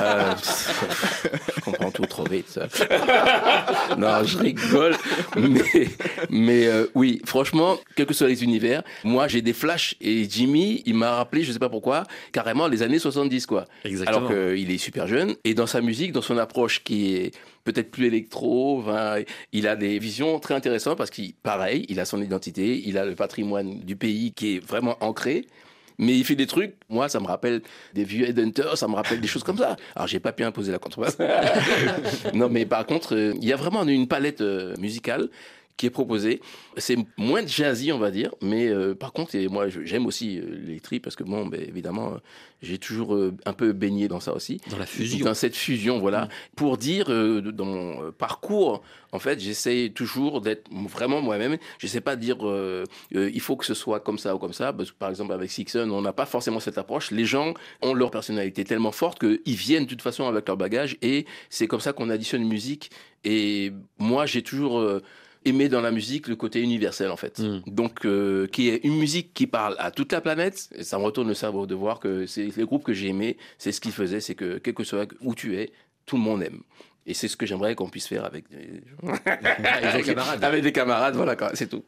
Euh, 0.00 0.34
je 1.56 1.60
comprends 1.62 1.90
tout 1.90 2.06
trop 2.06 2.24
vite. 2.24 2.48
ça. 2.48 2.68
non, 3.98 4.24
je 4.24 4.38
rigole. 4.38 4.96
Mais, 5.36 5.88
mais 6.30 6.66
euh, 6.66 6.86
oui, 6.94 7.20
franchement, 7.24 7.78
quels 7.96 8.06
que 8.06 8.14
soient 8.14 8.28
les 8.28 8.44
univers, 8.44 8.82
moi 9.04 9.28
j'ai 9.28 9.42
des 9.42 9.52
flashs 9.52 9.94
et 10.00 10.28
Jimmy, 10.28 10.82
il 10.86 10.94
m'a 10.94 11.16
rappelé, 11.16 11.42
je 11.42 11.52
sais 11.52 11.58
pas 11.58 11.68
pourquoi, 11.68 12.04
carrément 12.32 12.68
les 12.68 12.82
années 12.82 12.98
70 12.98 13.46
quoi. 13.46 13.66
Exactement. 13.84 14.28
Alors 14.28 14.30
qu'il 14.30 14.70
est 14.70 14.78
super 14.78 15.06
jeune 15.06 15.34
et 15.44 15.54
dans 15.54 15.66
sa 15.66 15.80
musique, 15.80 16.12
dans 16.12 16.22
son 16.22 16.38
approche 16.38 16.82
qui 16.82 17.14
est 17.14 17.32
peut-être 17.64 17.90
plus 17.90 18.06
électro, 18.06 18.80
enfin, 18.80 19.22
il 19.52 19.66
a 19.66 19.76
des 19.76 19.98
visions 19.98 20.38
très 20.38 20.54
intéressantes 20.54 20.98
parce 20.98 21.10
qu'il, 21.10 21.34
pareil, 21.34 21.84
il 21.88 22.00
a 22.00 22.04
son 22.04 22.22
identité, 22.22 22.82
il 22.86 22.96
a 22.96 23.04
le 23.04 23.14
patrimoine 23.14 23.80
du 23.80 23.96
pays 23.96 24.32
qui 24.32 24.56
est 24.56 24.66
vraiment 24.66 24.96
ancré. 25.00 25.46
Mais 25.98 26.16
il 26.16 26.24
fait 26.24 26.34
des 26.34 26.46
trucs, 26.46 26.74
moi, 26.88 27.08
ça 27.08 27.20
me 27.20 27.26
rappelle 27.26 27.62
des 27.94 28.04
vieux 28.04 28.28
Headhunters, 28.28 28.78
ça 28.78 28.88
me 28.88 28.94
rappelle 28.94 29.20
des 29.20 29.28
choses 29.28 29.42
comme 29.42 29.58
ça. 29.58 29.76
Alors, 29.94 30.08
j'ai 30.08 30.20
pas 30.20 30.32
pu 30.32 30.44
imposer 30.44 30.72
la 30.72 30.78
contrebasse. 30.78 31.18
non, 32.34 32.48
mais 32.48 32.66
par 32.66 32.86
contre, 32.86 33.14
euh, 33.14 33.34
il 33.40 33.46
y 33.46 33.52
a 33.52 33.56
vraiment 33.56 33.84
une 33.84 34.08
palette 34.08 34.40
euh, 34.40 34.74
musicale 34.78 35.28
qui 35.80 35.86
est 35.86 35.90
proposée. 35.90 36.42
C'est 36.76 36.98
moins 37.16 37.46
jazzy, 37.46 37.90
on 37.90 37.98
va 37.98 38.10
dire, 38.10 38.34
mais 38.42 38.68
euh, 38.68 38.94
par 38.94 39.14
contre, 39.14 39.34
et 39.34 39.48
moi, 39.48 39.68
j'aime 39.68 40.04
aussi 40.04 40.38
euh, 40.38 40.60
l'électrique 40.60 41.02
parce 41.02 41.16
que, 41.16 41.24
bon, 41.24 41.46
ben, 41.46 41.58
évidemment, 41.58 42.12
euh, 42.12 42.18
j'ai 42.60 42.76
toujours 42.76 43.16
un 43.46 43.52
peu 43.54 43.72
baigné 43.72 44.06
dans 44.06 44.20
ça 44.20 44.34
aussi. 44.34 44.60
Dans 44.68 44.76
la 44.76 44.84
fusion. 44.84 45.24
Dans 45.24 45.32
cette 45.32 45.56
fusion, 45.56 45.98
voilà. 45.98 46.28
Pour 46.54 46.76
dire, 46.76 47.06
dans 47.06 47.64
mon 47.64 48.12
parcours, 48.12 48.82
en 49.12 49.18
fait, 49.18 49.40
j'essaie 49.40 49.90
toujours 49.94 50.42
d'être 50.42 50.68
vraiment 50.70 51.22
moi-même. 51.22 51.56
Je 51.78 51.86
sais 51.86 52.02
pas 52.02 52.16
dire, 52.16 52.36
il 53.12 53.40
faut 53.40 53.56
que 53.56 53.64
ce 53.64 53.72
soit 53.72 54.00
comme 54.00 54.18
ça 54.18 54.34
ou 54.34 54.38
comme 54.38 54.52
ça. 54.52 54.74
Parce 54.74 54.90
que, 54.90 54.96
par 54.98 55.08
exemple, 55.08 55.32
avec 55.32 55.50
Sixon, 55.50 55.88
on 55.90 56.02
n'a 56.02 56.12
pas 56.12 56.26
forcément 56.26 56.60
cette 56.60 56.76
approche. 56.76 57.10
Les 57.12 57.24
gens 57.24 57.54
ont 57.80 57.94
leur 57.94 58.10
personnalité 58.10 58.64
tellement 58.64 58.92
forte 58.92 59.18
qu'ils 59.18 59.56
viennent 59.56 59.84
de 59.84 59.88
toute 59.88 60.02
façon 60.02 60.28
avec 60.28 60.46
leur 60.46 60.58
bagage 60.58 60.98
et 61.00 61.24
c'est 61.48 61.66
comme 61.66 61.80
ça 61.80 61.94
qu'on 61.94 62.10
additionne 62.10 62.44
musique. 62.44 62.90
Et 63.24 63.72
moi, 63.98 64.26
j'ai 64.26 64.42
toujours 64.42 65.00
aimé 65.44 65.68
dans 65.68 65.80
la 65.80 65.90
musique 65.90 66.28
le 66.28 66.36
côté 66.36 66.60
universel, 66.60 67.10
en 67.10 67.16
fait. 67.16 67.38
Mm. 67.38 67.62
Donc, 67.66 68.04
euh, 68.04 68.46
qui 68.46 68.68
est 68.68 68.84
une 68.84 68.96
musique 68.96 69.32
qui 69.34 69.46
parle 69.46 69.76
à 69.78 69.90
toute 69.90 70.12
la 70.12 70.20
planète. 70.20 70.68
Et 70.74 70.84
ça 70.84 70.98
me 70.98 71.04
retourne 71.04 71.28
le 71.28 71.34
cerveau 71.34 71.66
de 71.66 71.74
voir 71.74 72.00
que 72.00 72.26
c'est 72.26 72.54
les 72.56 72.64
groupes 72.64 72.84
que 72.84 72.92
j'ai 72.92 73.08
aimés, 73.08 73.36
c'est 73.58 73.72
ce 73.72 73.80
qu'ils 73.80 73.92
faisaient, 73.92 74.20
c'est 74.20 74.34
que 74.34 74.58
quel 74.58 74.74
que 74.74 74.84
soit 74.84 75.08
où 75.20 75.34
tu 75.34 75.56
es, 75.58 75.72
tout 76.06 76.16
le 76.16 76.22
monde 76.22 76.42
aime. 76.42 76.62
Et 77.10 77.14
c'est 77.14 77.26
ce 77.26 77.36
que 77.36 77.44
j'aimerais 77.44 77.74
qu'on 77.74 77.88
puisse 77.88 78.06
faire 78.06 78.24
avec 78.24 78.48
des, 78.50 78.82
Avec 79.82 80.06
des 80.06 80.14
camarades. 80.14 80.44
Avec 80.44 80.62
des 80.62 80.70
camarades, 80.70 81.16
voilà, 81.16 81.34
quoi, 81.34 81.50
c'est 81.54 81.68
tout. 81.68 81.82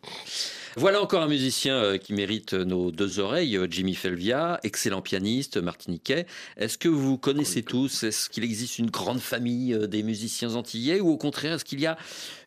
Voilà 0.75 1.01
encore 1.01 1.23
un 1.23 1.29
musicien 1.29 1.77
euh, 1.77 1.97
qui 1.97 2.13
mérite 2.13 2.55
nos 2.55 2.91
deux 2.91 3.21
oreilles, 3.21 3.57
euh, 3.57 3.69
Jimmy 3.71 3.95
Felvia, 3.95 4.59
excellent 4.65 5.01
pianiste 5.01 5.59
martiniquais. 5.59 6.27
Est-ce 6.57 6.77
que 6.77 6.89
vous 6.89 7.19
connaissez 7.19 7.63
tous 7.63 8.03
Est-ce 8.03 8.29
qu'il 8.29 8.43
existe 8.43 8.81
une 8.81 8.91
grande 8.91 9.21
famille 9.21 9.75
euh, 9.75 9.87
des 9.87 10.03
musiciens 10.03 10.57
antillais 10.57 10.99
ou 10.99 11.11
au 11.11 11.19
contraire, 11.19 11.53
est-ce 11.53 11.65
qu'il 11.65 11.79
y 11.79 11.87
a 11.87 11.97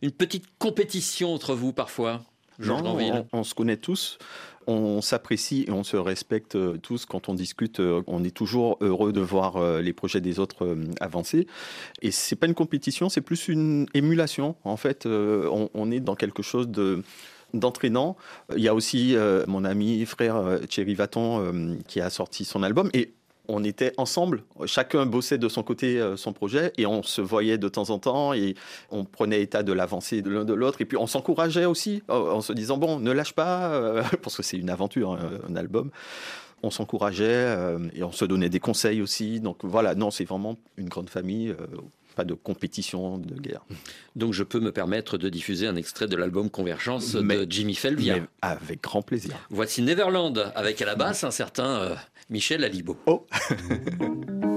une 0.02 0.12
petite 0.12 0.46
compétition 0.60 1.34
entre 1.34 1.56
vous 1.56 1.72
parfois 1.72 2.26
Granville? 2.60 3.26
on, 3.32 3.40
on 3.40 3.44
se 3.46 3.54
connaît 3.54 3.78
tous, 3.78 4.18
on 4.68 5.02
s'apprécie 5.02 5.66
et 5.68 5.72
on 5.72 5.84
se 5.84 5.98
respecte 5.98 6.56
euh, 6.56 6.78
tous 6.78 7.06
quand 7.06 7.30
on 7.30 7.34
discute. 7.34 7.80
euh, 7.80 8.02
On 8.08 8.24
est 8.24 8.36
toujours 8.36 8.78
heureux 8.82 9.14
de 9.14 9.22
voir 9.22 9.58
euh, 9.58 9.82
les 9.82 9.94
projets 9.94 10.22
des 10.22 10.40
autres 10.40 10.78
avancer. 11.00 11.48
Et 12.02 12.12
c'est 12.12 12.36
pas 12.36 12.48
une 12.48 12.54
compétition, 12.54 13.10
c'est 13.10 13.22
plus 13.22 13.48
une 13.48 13.88
émulation. 13.94 14.56
En 14.64 14.78
fait, 14.78 15.06
on, 15.06 15.92
est 15.92 16.00
dans 16.00 16.16
quelque 16.16 16.42
chose 16.42 16.68
de 16.68 17.04
d'entraînant. 17.54 18.18
Il 18.56 18.64
y 18.64 18.68
a 18.68 18.76
aussi 18.76 19.16
mon 19.48 19.64
ami 19.64 20.06
frère 20.06 20.60
Thierry 20.68 20.94
Vaton 20.94 21.78
qui 21.88 22.02
a 22.02 22.10
sorti 22.10 22.44
son 22.44 22.64
album 22.64 22.90
et 22.94 23.14
on 23.48 23.64
était 23.64 23.94
ensemble, 23.98 24.44
chacun 24.66 25.06
bossait 25.06 25.38
de 25.38 25.48
son 25.50 25.64
côté 25.64 26.00
euh, 26.00 26.16
son 26.18 26.34
projet 26.34 26.74
et 26.78 26.86
on 26.86 27.04
se 27.04 27.22
voyait 27.22 27.58
de 27.58 27.68
temps 27.68 27.90
en 27.90 28.00
temps 28.00 28.34
et 28.34 28.56
on 28.92 29.06
prenait 29.06 29.42
état 29.42 29.64
de 29.64 29.74
l'avancée 29.74 30.22
de 30.22 30.30
l'un 30.30 30.46
de 30.46 30.54
l'autre 30.54 30.82
et 30.82 30.86
puis 30.86 30.98
on 30.98 31.08
s'encourageait 31.08 31.66
aussi 31.66 32.04
en 32.08 32.42
se 32.42 32.54
disant 32.54 32.78
bon 32.78 33.00
ne 33.00 33.12
lâche 33.12 33.34
pas 33.34 33.72
euh, 33.74 34.04
parce 34.24 34.36
que 34.38 34.44
c'est 34.44 34.58
une 34.58 34.70
aventure 34.70 35.14
hein, 35.14 35.20
un 35.50 35.56
album. 35.56 35.92
On 36.64 36.72
s'encourageait 36.72 37.26
euh, 37.28 37.80
et 37.94 38.04
on 38.04 38.12
se 38.12 38.26
donnait 38.26 38.50
des 38.50 38.60
conseils 38.60 39.02
aussi. 39.02 39.40
Donc 39.40 39.58
voilà, 39.64 39.94
non, 39.94 40.10
c'est 40.10 40.26
vraiment 40.26 40.58
une 40.78 40.90
grande 40.90 41.10
famille, 41.10 41.54
pas 42.16 42.24
de 42.24 42.34
compétition, 42.34 43.18
de 43.18 43.36
guerre. 43.40 43.62
Donc 44.16 44.34
je 44.34 44.42
peux 44.44 44.60
me 44.60 44.72
permettre 44.72 45.18
de 45.18 45.30
diffuser 45.30 45.68
un 45.68 45.76
extrait 45.76 46.08
de 46.08 46.16
l'album 46.16 46.50
Convergence 46.50 47.14
Mais- 47.16 47.46
de 47.46 47.52
Jimmy 47.52 47.76
Felvia. 47.76 48.16
Avec 48.42 48.82
grand 48.82 49.02
plaisir. 49.02 49.34
Voici 49.50 49.82
Neverland 49.82 50.52
avec 50.56 50.82
à 50.82 50.86
la 50.86 50.96
basse 50.96 51.24
un 51.24 51.32
certain 51.32 51.68
euh, 51.82 51.96
Michel 52.30 52.64
Alibo. 52.64 52.98
Oh 53.06 53.26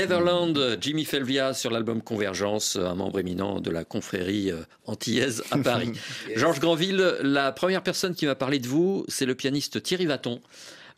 Neverland, 0.00 0.76
Jimmy 0.78 1.06
Felvia 1.06 1.54
sur 1.54 1.70
l'album 1.70 2.02
Convergence, 2.02 2.76
un 2.76 2.94
membre 2.94 3.18
éminent 3.18 3.60
de 3.62 3.70
la 3.70 3.82
confrérie 3.86 4.50
euh, 4.50 4.60
antillaise 4.84 5.42
à 5.50 5.56
Paris. 5.56 5.92
Georges 6.36 6.60
Granville, 6.60 7.14
la 7.22 7.50
première 7.50 7.82
personne 7.82 8.14
qui 8.14 8.26
m'a 8.26 8.34
parlé 8.34 8.58
de 8.58 8.68
vous, 8.68 9.06
c'est 9.08 9.24
le 9.24 9.34
pianiste 9.34 9.82
Thierry 9.82 10.04
Vaton. 10.04 10.42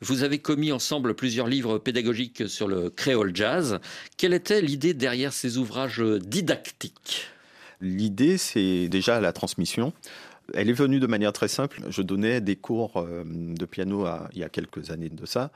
Vous 0.00 0.24
avez 0.24 0.40
commis 0.40 0.72
ensemble 0.72 1.14
plusieurs 1.14 1.46
livres 1.46 1.78
pédagogiques 1.78 2.48
sur 2.48 2.66
le 2.66 2.90
créole 2.90 3.30
jazz. 3.36 3.78
Quelle 4.16 4.34
était 4.34 4.60
l'idée 4.60 4.94
derrière 4.94 5.32
ces 5.32 5.58
ouvrages 5.58 6.02
didactiques? 6.02 7.28
L'idée, 7.80 8.36
c'est 8.36 8.88
déjà 8.88 9.20
la 9.20 9.32
transmission. 9.32 9.92
Elle 10.54 10.70
est 10.70 10.72
venue 10.74 10.98
de 10.98 11.06
manière 11.06 11.32
très 11.32 11.46
simple. 11.46 11.82
Je 11.88 12.02
donnais 12.02 12.40
des 12.40 12.56
cours 12.56 12.96
euh, 12.96 13.22
de 13.24 13.64
piano 13.64 14.06
à- 14.06 14.28
il 14.32 14.40
y 14.40 14.44
a 14.44 14.48
quelques 14.48 14.90
années 14.90 15.10
de 15.10 15.24
ça. 15.24 15.52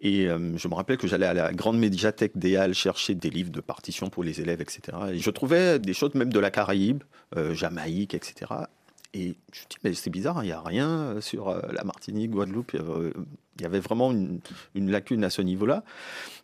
Et 0.00 0.26
euh, 0.26 0.56
je 0.56 0.68
me 0.68 0.74
rappelle 0.74 0.96
que 0.96 1.06
j'allais 1.06 1.26
à 1.26 1.34
la 1.34 1.52
grande 1.52 1.78
médiathèque 1.78 2.32
des 2.36 2.56
Halles 2.56 2.74
chercher 2.74 3.14
des 3.14 3.28
livres 3.28 3.50
de 3.50 3.60
partition 3.60 4.08
pour 4.08 4.24
les 4.24 4.40
élèves, 4.40 4.60
etc. 4.62 4.96
Et 5.12 5.18
je 5.18 5.30
trouvais 5.30 5.78
des 5.78 5.92
choses 5.92 6.14
même 6.14 6.32
de 6.32 6.38
la 6.38 6.50
Caraïbe, 6.50 7.02
euh, 7.36 7.54
Jamaïque, 7.54 8.14
etc. 8.14 8.52
Et 9.12 9.34
je 9.52 9.60
me 9.60 9.68
dis, 9.68 9.76
mais 9.84 9.94
c'est 9.94 10.10
bizarre, 10.10 10.42
il 10.42 10.46
n'y 10.46 10.52
a 10.52 10.60
rien 10.60 11.16
sur 11.20 11.48
euh, 11.48 11.60
la 11.72 11.84
Martinique, 11.84 12.30
Guadeloupe. 12.30 12.72
Il 13.58 13.62
y 13.62 13.66
avait, 13.66 13.80
vraiment 13.80 14.10
une, 14.10 14.40
une 14.74 14.90
lacune 14.90 15.22
à 15.22 15.28
ce 15.28 15.42
niveau-là. 15.42 15.84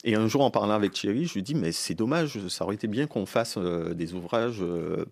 Et 0.04 0.16
un 0.16 0.28
jour, 0.28 0.42
en 0.42 0.50
parlant 0.50 0.74
avec 0.74 0.92
Thierry, 0.92 1.24
je 1.24 1.34
lui 1.34 1.42
dis, 1.42 1.54
mais 1.54 1.72
c'est 1.72 1.94
dommage, 1.94 2.46
ça 2.48 2.64
aurait 2.64 2.74
été 2.74 2.88
bien 2.88 3.06
qu'on 3.06 3.24
fasse 3.24 3.56
des 3.56 4.12
ouvrages 4.12 4.62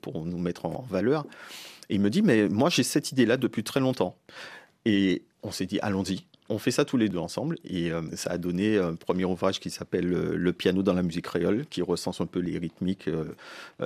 pour 0.03 0.27
nous 0.27 0.37
mettre 0.37 0.67
en 0.67 0.85
valeur. 0.91 1.25
Et 1.89 1.95
il 1.95 2.01
me 2.03 2.11
dit, 2.11 2.21
mais 2.21 2.49
moi, 2.51 2.69
j'ai 2.69 2.83
cette 2.83 3.13
idée-là 3.13 3.39
depuis 3.39 3.65
très 3.65 3.81
longtemps. 3.81 4.19
Et 4.85 5.23
on 5.43 5.51
s'est 5.51 5.67
dit, 5.67 5.79
allons-y. 5.81 6.27
On 6.51 6.59
fait 6.59 6.71
ça 6.71 6.85
tous 6.85 6.99
les 6.99 7.09
deux 7.09 7.19
ensemble 7.19 7.57
et 7.65 7.91
euh, 7.91 8.03
ça 8.15 8.33
a 8.33 8.39
donné 8.39 8.77
un 8.77 8.95
premier 8.95 9.25
ouvrage 9.25 9.61
qui 9.61 9.71
s'appelle 9.71 10.13
euh, 10.13 10.37
Le 10.37 10.53
piano 10.53 10.83
dans 10.83 10.93
la 10.93 11.03
musique 11.03 11.25
créole, 11.25 11.65
qui 11.67 11.81
recense 11.81 12.21
un 12.21 12.27
peu 12.27 12.41
les 12.41 12.59
rythmiques 12.59 13.09
euh, 13.09 13.35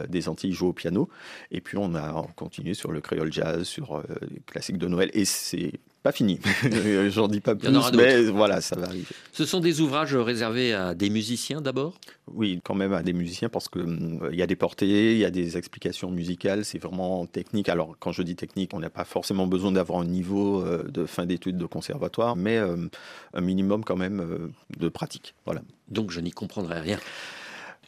des 0.08 0.28
Antilles 0.28 0.52
jouées 0.52 0.70
au 0.70 0.72
piano. 0.72 1.08
Et 1.52 1.60
puis 1.60 1.78
on 1.78 1.94
a 1.94 2.26
continué 2.34 2.74
sur 2.74 2.90
le 2.90 3.00
créole 3.00 3.32
jazz, 3.32 3.62
sur 3.62 4.02
les 4.22 4.40
classiques 4.40 4.78
de 4.78 4.88
Noël. 4.88 5.10
Et 5.14 5.24
c'est 5.24 5.72
pas 6.08 6.12
fini. 6.12 6.40
J'en 7.10 7.28
dis 7.28 7.40
pas 7.40 7.54
plus, 7.54 7.68
mais 7.94 8.24
voilà, 8.24 8.62
ça 8.62 8.76
va 8.76 8.86
arriver. 8.86 9.04
Ce 9.32 9.44
sont 9.44 9.60
des 9.60 9.82
ouvrages 9.82 10.16
réservés 10.16 10.72
à 10.72 10.94
des 10.94 11.10
musiciens 11.10 11.60
d'abord? 11.60 11.98
Oui, 12.32 12.60
quand 12.64 12.74
même 12.74 12.94
à 12.94 13.02
des 13.02 13.12
musiciens 13.12 13.50
parce 13.50 13.68
que 13.68 13.80
hum, 13.80 14.26
il 14.32 14.38
y 14.38 14.42
a 14.42 14.46
des 14.46 14.56
portées, 14.56 15.12
il 15.12 15.18
y 15.18 15.26
a 15.26 15.30
des 15.30 15.58
explications 15.58 16.10
musicales, 16.10 16.64
c'est 16.64 16.78
vraiment 16.78 17.26
technique. 17.26 17.68
Alors 17.68 17.94
quand 18.00 18.12
je 18.12 18.22
dis 18.22 18.36
technique, 18.36 18.72
on 18.72 18.80
n'a 18.80 18.88
pas 18.88 19.04
forcément 19.04 19.46
besoin 19.46 19.72
d'avoir 19.72 20.00
un 20.00 20.06
niveau 20.06 20.62
euh, 20.62 20.82
de 20.84 21.04
fin 21.04 21.26
d'études 21.26 21.58
de 21.58 21.66
conservatoire, 21.66 22.36
mais 22.36 22.56
euh, 22.56 22.88
un 23.34 23.40
minimum 23.42 23.84
quand 23.84 23.96
même 23.96 24.20
euh, 24.20 24.50
de 24.78 24.88
pratique. 24.88 25.34
Voilà. 25.44 25.60
Donc 25.88 26.10
je 26.10 26.20
n'y 26.20 26.30
comprendrai 26.30 26.80
rien. 26.80 26.98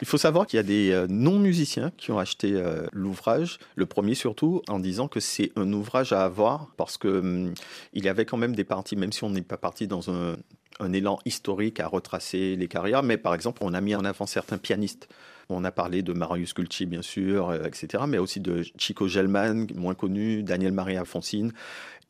Il 0.00 0.06
faut 0.06 0.18
savoir 0.18 0.46
qu'il 0.46 0.56
y 0.56 0.60
a 0.60 0.64
des 0.64 0.90
euh, 0.92 1.06
non-musiciens 1.08 1.92
qui 1.96 2.10
ont 2.10 2.18
acheté 2.18 2.52
euh, 2.54 2.86
l'ouvrage, 2.92 3.58
le 3.74 3.86
premier 3.86 4.14
surtout, 4.14 4.62
en 4.68 4.78
disant 4.78 5.08
que 5.08 5.20
c'est 5.20 5.52
un 5.56 5.72
ouvrage 5.72 6.12
à 6.12 6.24
avoir 6.24 6.68
parce 6.76 6.96
que 6.96 7.08
hum, 7.08 7.54
il 7.92 8.04
y 8.04 8.08
avait 8.08 8.24
quand 8.24 8.38
même 8.38 8.56
des 8.56 8.64
parties, 8.64 8.96
même 8.96 9.12
si 9.12 9.24
on 9.24 9.30
n'est 9.30 9.42
pas 9.42 9.58
parti 9.58 9.86
dans 9.86 10.10
un, 10.10 10.36
un 10.80 10.92
élan 10.92 11.18
historique 11.24 11.80
à 11.80 11.86
retracer 11.86 12.56
les 12.56 12.68
carrières, 12.68 13.02
mais 13.02 13.18
par 13.18 13.34
exemple, 13.34 13.62
on 13.62 13.74
a 13.74 13.80
mis 13.80 13.94
en 13.94 14.04
avant 14.04 14.26
certains 14.26 14.58
pianistes. 14.58 15.08
On 15.50 15.64
a 15.64 15.72
parlé 15.72 16.02
de 16.02 16.12
Marius 16.12 16.52
Culci, 16.52 16.86
bien 16.86 17.02
sûr, 17.02 17.50
euh, 17.50 17.64
etc., 17.64 18.04
mais 18.06 18.18
aussi 18.18 18.40
de 18.40 18.62
Chico 18.78 19.08
Gelman, 19.08 19.66
moins 19.74 19.94
connu, 19.94 20.42
Daniel 20.42 20.72
Maria 20.72 21.00
Alfonsine. 21.00 21.52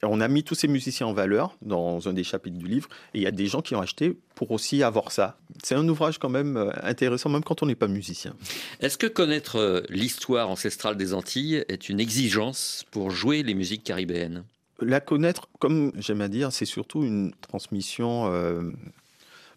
On 0.03 0.21
a 0.21 0.29
mis 0.29 0.43
tous 0.43 0.55
ces 0.55 0.69
musiciens 0.69 1.09
en 1.09 1.13
valeur 1.13 1.57
dans 1.61 2.09
un 2.09 2.13
des 2.15 2.25
chapitres 2.25 2.57
du 2.57 2.67
livre, 2.67 2.89
et 3.13 3.19
il 3.19 3.23
y 3.23 3.27
a 3.27 3.31
des 3.31 3.47
gens 3.47 3.61
qui 3.61 3.75
ont 3.75 3.83
acheté 3.83 4.17
pour 4.35 4.51
aussi 4.51 4.83
avoir 4.83 5.13
ça. 5.13 5.39
C'est 5.63 5.75
un 5.75 5.87
ouvrage 5.89 6.19
quand 6.19 6.31
même 6.31 6.57
euh, 6.57 6.71
intéressant, 6.83 7.29
même 7.29 7.45
quand 7.45 7.63
on 7.63 7.67
n'est 7.67 7.75
pas 7.75 7.89
musicien. 7.89 8.35
Est-ce 8.81 8.97
que 8.97 9.07
connaître 9.07 9.57
euh, 9.57 9.83
l'histoire 9.91 10.49
ancestrale 10.49 10.97
des 10.97 11.13
Antilles 11.13 11.65
est 11.69 11.91
une 11.91 12.01
exigence 12.01 12.85
pour 12.91 13.11
jouer 13.11 13.43
les 13.43 13.55
musiques 13.55 13.85
caribéennes? 13.85 14.45
La 14.81 15.01
connaître, 15.01 15.49
comme 15.59 15.93
j'aime 15.99 16.23
à 16.23 16.29
dire, 16.29 16.51
c'est 16.53 16.65
surtout 16.65 17.05
une 17.05 17.33
transmission 17.43 18.33
euh, 18.33 18.71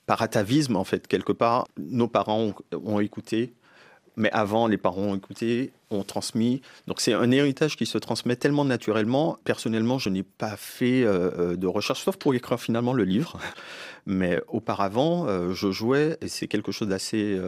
par 0.06 0.22
atavisme, 0.22 0.76
en 0.76 0.84
fait, 0.84 1.08
quelque 1.08 1.32
part. 1.32 1.70
Nos 1.78 2.10
parents 2.10 2.42
ont, 2.42 2.56
ont 2.84 3.00
écouté, 3.00 3.54
mais 4.16 4.30
avant, 4.32 4.68
les 4.68 4.78
parents 4.78 5.02
ont 5.02 5.16
écouté, 5.16 5.72
ont 5.90 6.04
transmis. 6.04 6.62
Donc 6.88 7.02
c'est 7.02 7.14
un 7.14 7.32
héritage 7.32 7.76
qui 7.76 7.86
se 7.86 7.98
transmet 7.98 8.36
tellement 8.36 8.66
naturellement. 8.66 9.38
Personnellement, 9.44 9.98
je 9.98 10.10
n'ai 10.10 10.24
pas 10.24 10.56
fait 10.56 11.04
euh, 11.04 11.32
euh, 11.38 11.56
de 11.56 11.68
recherche, 11.68 12.04
sauf 12.04 12.18
pour 12.18 12.34
écrire 12.34 12.60
finalement 12.60 12.94
le 12.94 13.04
livre. 13.04 13.40
Mais 14.06 14.42
auparavant, 14.50 15.28
euh, 15.28 15.54
je 15.54 15.72
jouais, 15.72 16.18
et 16.22 16.28
c'est 16.28 16.48
quelque 16.48 16.72
chose 16.72 16.90
d'assez 16.90 17.40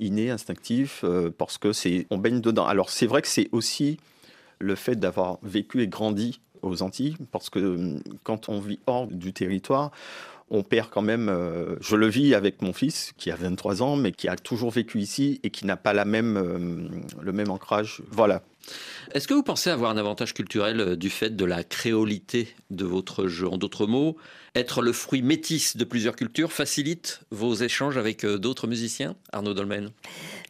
inné, 0.00 0.30
instinctif, 0.30 1.04
parce 1.38 1.58
que 1.58 1.72
c'est, 1.72 2.06
on 2.10 2.18
baigne 2.18 2.40
dedans. 2.40 2.66
Alors 2.66 2.90
c'est 2.90 3.06
vrai 3.06 3.22
que 3.22 3.28
c'est 3.28 3.48
aussi 3.52 3.98
le 4.58 4.74
fait 4.74 4.96
d'avoir 4.96 5.38
vécu 5.42 5.82
et 5.82 5.88
grandi 5.88 6.40
aux 6.62 6.82
Antilles, 6.82 7.16
parce 7.30 7.50
que 7.50 7.60
hum, 7.60 8.00
quand 8.24 8.48
on 8.48 8.58
vit 8.58 8.80
hors 8.86 9.06
du 9.06 9.32
territoire, 9.32 9.92
on 10.50 10.62
perd 10.62 10.90
quand 10.90 11.02
même. 11.02 11.28
euh, 11.28 11.76
je 11.80 11.96
le 11.96 12.06
vis 12.06 12.34
avec 12.34 12.62
mon 12.62 12.72
fils 12.72 13.12
qui 13.16 13.30
a 13.30 13.36
23 13.36 13.82
ans, 13.82 13.96
mais 13.96 14.12
qui 14.12 14.28
a 14.28 14.36
toujours 14.36 14.70
vécu 14.70 15.00
ici 15.00 15.40
et 15.42 15.50
qui 15.50 15.66
n'a 15.66 15.76
pas 15.76 15.92
la 15.92 16.04
même, 16.04 16.36
euh, 16.36 16.88
le 17.20 17.32
même 17.32 17.50
ancrage. 17.50 18.02
Voilà. 18.10 18.42
Est-ce 19.12 19.28
que 19.28 19.34
vous 19.34 19.42
pensez 19.42 19.70
avoir 19.70 19.90
un 19.90 19.96
avantage 19.96 20.34
culturel 20.34 20.80
euh, 20.80 20.96
du 20.96 21.10
fait 21.10 21.34
de 21.34 21.44
la 21.44 21.64
créolité 21.64 22.48
de 22.70 22.84
votre 22.84 23.26
jeu? 23.26 23.48
En 23.48 23.58
d'autres 23.58 23.86
mots, 23.86 24.16
être 24.54 24.82
le 24.82 24.92
fruit 24.92 25.22
métis 25.22 25.76
de 25.76 25.84
plusieurs 25.84 26.16
cultures 26.16 26.52
facilite 26.52 27.20
vos 27.30 27.54
échanges 27.54 27.96
avec 27.96 28.24
d'autres 28.24 28.66
musiciens? 28.66 29.16
Arnaud 29.32 29.54
Dolmen 29.54 29.90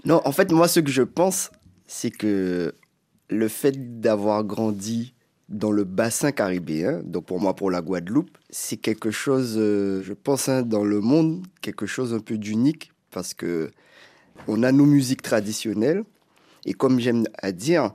Non, 0.05 0.21
en 0.25 0.33
fait, 0.33 0.53
moi, 0.53 0.69
ce 0.69 0.81
que 0.81 0.91
je 0.91 1.03
pense, 1.03 1.51
c'est 1.87 2.11
que 2.11 2.75
le 3.29 3.49
fait 3.49 4.01
d'avoir 4.01 4.45
grandi 4.45 5.15
dans 5.49 5.71
le 5.71 5.85
bassin 5.85 6.33
caribéen, 6.33 7.03
donc 7.05 7.27
pour 7.27 7.41
moi, 7.41 7.55
pour 7.55 7.71
la 7.71 7.81
Guadeloupe, 7.81 8.37
c'est 8.51 8.77
quelque 8.77 9.11
chose, 9.11 9.55
euh, 9.57 10.03
je 10.03 10.13
pense, 10.13 10.49
hein, 10.49 10.63
dans 10.63 10.85
le 10.85 11.01
monde, 11.01 11.47
quelque 11.61 11.87
chose 11.87 12.15
un 12.15 12.21
peu 12.21 12.37
d'unique, 12.37 12.93
parce 13.11 13.35
que 13.35 13.71
on 14.49 14.63
a 14.63 14.73
nos 14.73 14.87
musiques 14.87 15.23
traditionnelles, 15.23 16.05
et 16.65 16.73
comme 16.73 16.99
j'aime 16.99 17.25
à 17.41 17.53
dire, 17.53 17.95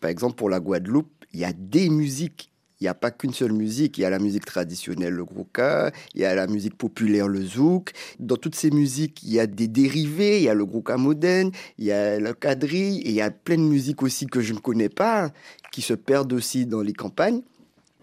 par 0.00 0.10
exemple, 0.10 0.36
pour 0.36 0.50
la 0.50 0.60
Guadeloupe, 0.60 1.10
il 1.32 1.40
y 1.40 1.44
a 1.44 1.52
des 1.52 1.88
musiques. 1.88 2.49
Il 2.80 2.84
n'y 2.84 2.88
a 2.88 2.94
pas 2.94 3.10
qu'une 3.10 3.34
seule 3.34 3.52
musique. 3.52 3.98
Il 3.98 4.02
y 4.02 4.04
a 4.04 4.10
la 4.10 4.18
musique 4.18 4.46
traditionnelle, 4.46 5.12
le 5.12 5.24
grouka, 5.24 5.92
il 6.14 6.22
y 6.22 6.24
a 6.24 6.34
la 6.34 6.46
musique 6.46 6.76
populaire, 6.76 7.28
le 7.28 7.44
zouk. 7.44 7.92
Dans 8.18 8.36
toutes 8.36 8.54
ces 8.54 8.70
musiques, 8.70 9.22
il 9.22 9.32
y 9.32 9.40
a 9.40 9.46
des 9.46 9.68
dérivés. 9.68 10.38
Il 10.38 10.44
y 10.44 10.48
a 10.48 10.54
le 10.54 10.64
grouka 10.64 10.96
moderne, 10.96 11.50
il 11.78 11.84
y 11.84 11.92
a 11.92 12.18
le 12.18 12.32
quadrille, 12.32 13.00
et 13.00 13.10
il 13.10 13.14
y 13.14 13.20
a 13.20 13.30
plein 13.30 13.56
de 13.56 13.62
musiques 13.62 14.02
aussi 14.02 14.26
que 14.26 14.40
je 14.40 14.54
ne 14.54 14.58
connais 14.58 14.88
pas, 14.88 15.30
qui 15.72 15.82
se 15.82 15.94
perdent 15.94 16.32
aussi 16.32 16.64
dans 16.64 16.80
les 16.80 16.94
campagnes. 16.94 17.42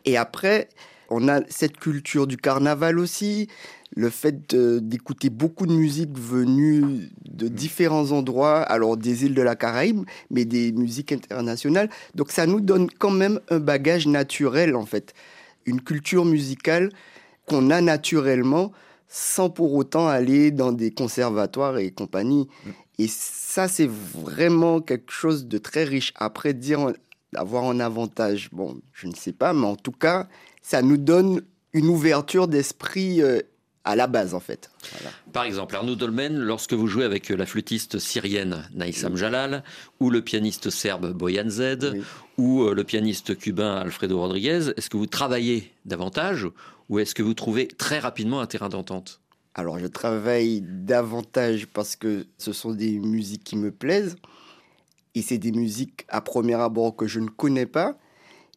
Et 0.05 0.15
après, 0.15 0.69
on 1.09 1.27
a 1.27 1.41
cette 1.49 1.77
culture 1.77 2.27
du 2.27 2.37
carnaval 2.37 2.99
aussi, 2.99 3.47
le 3.95 4.09
fait 4.09 4.53
d'écouter 4.55 5.29
beaucoup 5.29 5.65
de 5.65 5.73
musique 5.73 6.17
venue 6.17 7.09
de 7.29 7.47
différents 7.47 8.11
endroits, 8.11 8.61
alors 8.61 8.97
des 8.97 9.25
îles 9.25 9.33
de 9.33 9.41
la 9.41 9.55
Caraïbe, 9.55 10.03
mais 10.29 10.45
des 10.45 10.71
musiques 10.71 11.11
internationales. 11.11 11.89
Donc 12.15 12.31
ça 12.31 12.45
nous 12.45 12.59
donne 12.59 12.89
quand 12.89 13.11
même 13.11 13.39
un 13.49 13.59
bagage 13.59 14.07
naturel, 14.07 14.75
en 14.75 14.85
fait, 14.85 15.13
une 15.65 15.81
culture 15.81 16.25
musicale 16.25 16.91
qu'on 17.45 17.69
a 17.69 17.81
naturellement 17.81 18.71
sans 19.07 19.49
pour 19.49 19.73
autant 19.73 20.07
aller 20.07 20.51
dans 20.51 20.73
des 20.73 20.91
conservatoires 20.91 21.77
et 21.77 21.91
compagnie. 21.91 22.47
Et 22.99 23.07
ça, 23.07 23.67
c'est 23.67 23.89
vraiment 23.89 24.81
quelque 24.81 25.11
chose 25.11 25.47
de 25.47 25.57
très 25.57 25.85
riche. 25.85 26.11
Après, 26.15 26.53
dire 26.53 26.93
avoir 27.35 27.65
un 27.65 27.79
avantage, 27.79 28.49
bon, 28.51 28.79
je 28.93 29.07
ne 29.07 29.13
sais 29.15 29.33
pas, 29.33 29.53
mais 29.53 29.65
en 29.67 29.75
tout 29.75 29.91
cas, 29.91 30.27
ça 30.61 30.81
nous 30.81 30.97
donne 30.97 31.41
une 31.73 31.87
ouverture 31.87 32.47
d'esprit 32.47 33.21
euh, 33.21 33.39
à 33.83 33.95
la 33.95 34.07
base, 34.07 34.33
en 34.33 34.39
fait. 34.39 34.69
Voilà. 34.93 35.11
Par 35.31 35.43
exemple, 35.43 35.75
Arnaud 35.75 35.95
Dolmen, 35.95 36.37
lorsque 36.37 36.73
vous 36.73 36.87
jouez 36.87 37.05
avec 37.05 37.29
la 37.29 37.45
flûtiste 37.45 37.99
syrienne 37.99 38.67
Naïsam 38.73 39.15
Jalal, 39.15 39.63
ou 39.99 40.09
le 40.09 40.21
pianiste 40.21 40.69
serbe 40.69 41.13
Boyan 41.13 41.49
Zed, 41.49 41.91
Oui. 41.93 42.01
ou 42.37 42.63
euh, 42.63 42.73
le 42.73 42.83
pianiste 42.83 43.37
cubain 43.37 43.75
Alfredo 43.77 44.19
Rodriguez, 44.19 44.71
est-ce 44.75 44.89
que 44.89 44.97
vous 44.97 45.05
travaillez 45.05 45.71
davantage 45.85 46.47
ou 46.89 46.99
est-ce 46.99 47.13
que 47.15 47.23
vous 47.23 47.33
trouvez 47.33 47.67
très 47.67 47.99
rapidement 47.99 48.39
un 48.41 48.45
terrain 48.45 48.69
d'entente? 48.69 49.19
Alors, 49.55 49.79
je 49.79 49.87
travaille 49.87 50.61
davantage 50.61 51.67
parce 51.67 51.95
que 51.95 52.25
ce 52.37 52.53
sont 52.53 52.73
des 52.73 52.99
musiques 52.99 53.43
qui 53.43 53.55
me 53.57 53.71
plaisent. 53.71 54.15
Et 55.17 55.23
c'est 55.23 55.39
des 55.39 55.51
musiques 55.51 56.05
à 56.09 56.21
premier 56.21 56.53
abord 56.53 56.95
que 56.95 57.07
je 57.07 57.19
ne 57.19 57.27
connais 57.27 57.65
pas. 57.65 57.97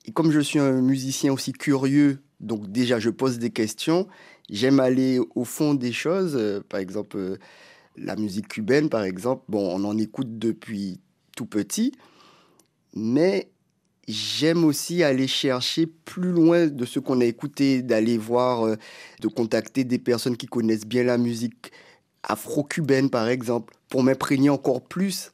Et 0.04 0.12
comme 0.12 0.30
je 0.30 0.40
suis 0.40 0.58
un 0.58 0.82
musicien 0.82 1.32
aussi 1.32 1.52
curieux, 1.52 2.20
donc 2.38 2.70
déjà 2.70 3.00
je 3.00 3.08
pose 3.08 3.38
des 3.38 3.48
questions, 3.48 4.06
j'aime 4.50 4.78
aller 4.78 5.20
au 5.34 5.44
fond 5.44 5.72
des 5.72 5.92
choses. 5.92 6.38
Par 6.68 6.78
exemple, 6.78 7.16
euh, 7.16 7.38
la 7.96 8.14
musique 8.14 8.48
cubaine, 8.48 8.90
par 8.90 9.04
exemple, 9.04 9.44
bon, 9.48 9.74
on 9.74 9.88
en 9.88 9.96
écoute 9.96 10.38
depuis 10.38 11.00
tout 11.34 11.46
petit, 11.46 11.92
mais 12.94 13.50
j'aime 14.06 14.62
aussi 14.66 15.02
aller 15.02 15.28
chercher 15.28 15.86
plus 15.86 16.30
loin 16.30 16.66
de 16.66 16.84
ce 16.84 16.98
qu'on 16.98 17.22
a 17.22 17.24
écouté, 17.24 17.80
d'aller 17.80 18.18
voir, 18.18 18.66
euh, 18.66 18.76
de 19.22 19.28
contacter 19.28 19.84
des 19.84 19.98
personnes 19.98 20.36
qui 20.36 20.46
connaissent 20.46 20.86
bien 20.86 21.04
la 21.04 21.16
musique 21.16 21.72
afro-cubaine, 22.22 23.08
par 23.08 23.28
exemple, 23.28 23.72
pour 23.88 24.02
m'imprégner 24.02 24.50
encore 24.50 24.82
plus. 24.82 25.32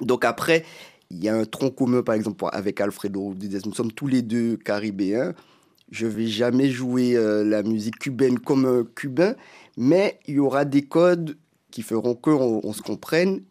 Donc 0.00 0.24
après, 0.24 0.64
il 1.10 1.22
y 1.22 1.28
a 1.28 1.36
un 1.36 1.44
tronc 1.44 1.70
commun, 1.70 2.02
par 2.02 2.14
exemple, 2.14 2.44
avec 2.52 2.80
Alfredo 2.80 3.20
Rodriguez. 3.20 3.58
Nous 3.64 3.74
sommes 3.74 3.92
tous 3.92 4.06
les 4.06 4.22
deux 4.22 4.56
caribéens. 4.56 5.34
Je 5.90 6.06
vais 6.06 6.26
jamais 6.26 6.70
jouer 6.70 7.16
euh, 7.16 7.44
la 7.44 7.62
musique 7.62 7.98
cubaine 7.98 8.38
comme 8.38 8.64
un 8.64 8.84
cubain, 8.94 9.34
mais 9.76 10.18
il 10.26 10.36
y 10.36 10.38
aura 10.38 10.64
des 10.64 10.82
codes 10.82 11.36
qui 11.70 11.82
feront 11.82 12.14
qu'on 12.14 12.60
on 12.62 12.72
se 12.72 12.80
comprenne. 12.80 13.42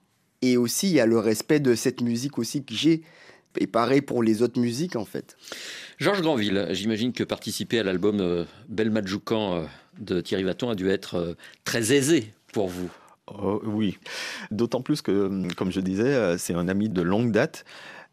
Et 0.42 0.58
aussi, 0.58 0.88
il 0.88 0.94
y 0.94 1.00
a 1.00 1.06
le 1.06 1.20
respect 1.20 1.60
de 1.60 1.76
cette 1.76 2.02
musique 2.02 2.40
aussi 2.40 2.64
que 2.64 2.74
j'ai. 2.74 3.04
Et 3.58 3.68
pareil 3.68 4.02
pour 4.02 4.24
les 4.24 4.42
autres 4.42 4.60
musiques, 4.60 4.96
en 4.96 5.06
fait. 5.06 5.36
Georges 5.98 6.22
Granville, 6.22 6.68
j'imagine 6.72 7.12
que 7.12 7.24
participer 7.24 7.80
à 7.80 7.84
l'album 7.84 8.20
euh, 8.22 8.46
Bel 8.70 8.90
Madjoukan 8.92 9.56
euh, 9.56 9.66
de 10.00 10.22
Thierry 10.22 10.44
Vaton 10.44 10.70
a 10.70 10.76
dû 10.76 10.90
être 10.90 11.16
euh, 11.16 11.34
très 11.66 11.94
aisé 11.94 12.32
pour 12.54 12.70
vous. 12.70 12.90
Oh, 13.42 13.62
oui, 13.64 13.98
d'autant 14.52 14.82
plus 14.82 15.02
que, 15.02 15.12
hum, 15.28 15.54
comme 15.54 15.72
je 15.72 15.80
disais, 15.80 16.04
euh, 16.04 16.38
c'est 16.38 16.54
un 16.54 16.68
ami 16.68 16.90
de 16.90 17.02
longue 17.02 17.32
date. 17.32 17.66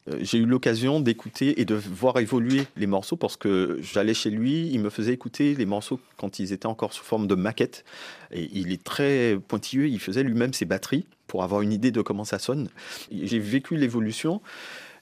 Euh, 0.09 0.19
J'ai 0.21 0.39
eu 0.39 0.47
l'occasion 0.47 1.01
d'écouter 1.01 1.61
et 1.61 1.65
de 1.65 1.75
voir 1.75 2.19
évoluer 2.19 2.63
les 2.77 2.87
morceaux 2.87 3.17
parce 3.17 3.37
que 3.37 3.79
j'allais 3.83 4.15
chez 4.15 4.31
lui, 4.31 4.69
il 4.73 4.81
me 4.81 4.91
faisait 4.91 5.13
écouter 5.13 5.55
les 5.55 5.67
morceaux 5.67 6.01
quand 6.17 6.39
ils 6.39 6.53
étaient 6.53 6.67
encore 6.67 6.93
sous 6.93 7.05
forme 7.05 7.27
de 7.27 7.35
maquette. 7.35 7.85
Et 8.33 8.49
il 8.53 8.73
est 8.73 8.83
très 8.83 9.39
pointilleux, 9.49 9.89
il 9.89 9.99
faisait 10.01 10.23
lui-même 10.23 10.53
ses 10.53 10.65
batteries 10.65 11.07
pour 11.27 11.43
avoir 11.43 11.63
une 11.63 11.73
idée 11.73 11.91
de 11.91 12.01
comment 12.01 12.25
ça 12.25 12.39
sonne. 12.39 12.69
J'ai 13.11 13.39
vécu 13.39 13.77
l'évolution. 13.77 14.41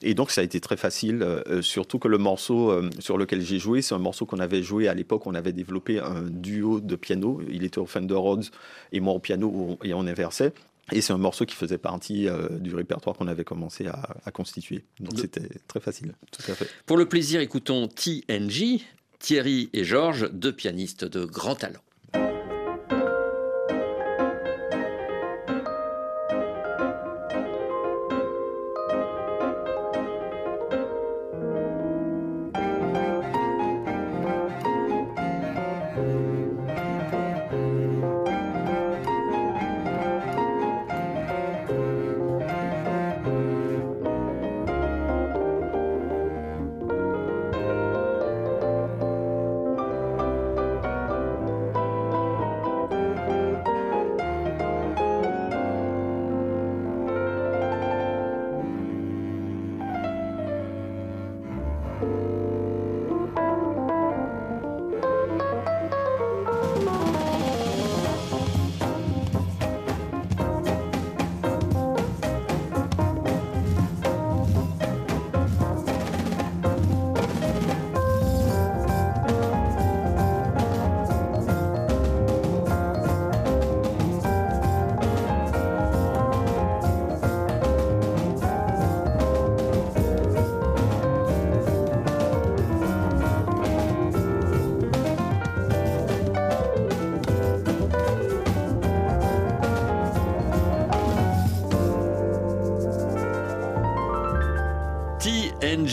Et 0.01 0.13
donc 0.13 0.31
ça 0.31 0.41
a 0.41 0.43
été 0.43 0.59
très 0.59 0.77
facile, 0.77 1.21
euh, 1.23 1.61
surtout 1.61 1.99
que 1.99 2.07
le 2.07 2.17
morceau 2.17 2.69
euh, 2.71 2.89
sur 2.99 3.17
lequel 3.17 3.41
j'ai 3.41 3.59
joué, 3.59 3.81
c'est 3.81 3.95
un 3.95 3.99
morceau 3.99 4.25
qu'on 4.25 4.39
avait 4.39 4.61
joué 4.63 4.87
à 4.87 4.93
l'époque, 4.93 5.25
on 5.25 5.33
avait 5.35 5.53
développé 5.53 5.99
un 5.99 6.21
duo 6.23 6.79
de 6.79 6.95
piano, 6.95 7.41
il 7.49 7.63
était 7.63 7.79
au 7.79 7.85
Fender 7.85 8.13
Rhodes 8.15 8.45
et 8.91 8.99
moi 8.99 9.13
au 9.13 9.19
piano 9.19 9.77
et 9.83 9.93
on 9.93 10.01
inversait. 10.01 10.53
Et 10.93 11.01
c'est 11.01 11.11
un 11.11 11.17
morceau 11.17 11.45
qui 11.45 11.55
faisait 11.55 11.77
partie 11.77 12.29
euh, 12.29 12.47
du 12.59 12.73
répertoire 12.73 13.17
qu'on 13.17 13.27
avait 13.27 13.43
commencé 13.43 13.87
à, 13.87 14.15
à 14.25 14.31
constituer. 14.31 14.85
Donc 15.01 15.15
De- 15.15 15.19
c'était 15.21 15.49
très 15.67 15.81
facile, 15.81 16.13
tout 16.31 16.49
à 16.49 16.55
fait. 16.55 16.67
Pour 16.85 16.95
le 16.97 17.05
plaisir, 17.09 17.41
écoutons 17.41 17.87
TNG, 17.87 18.81
Thierry 19.19 19.69
et 19.73 19.83
Georges, 19.83 20.29
deux 20.31 20.53
pianistes 20.53 21.03
de 21.03 21.25
grand 21.25 21.55
talent. 21.55 21.79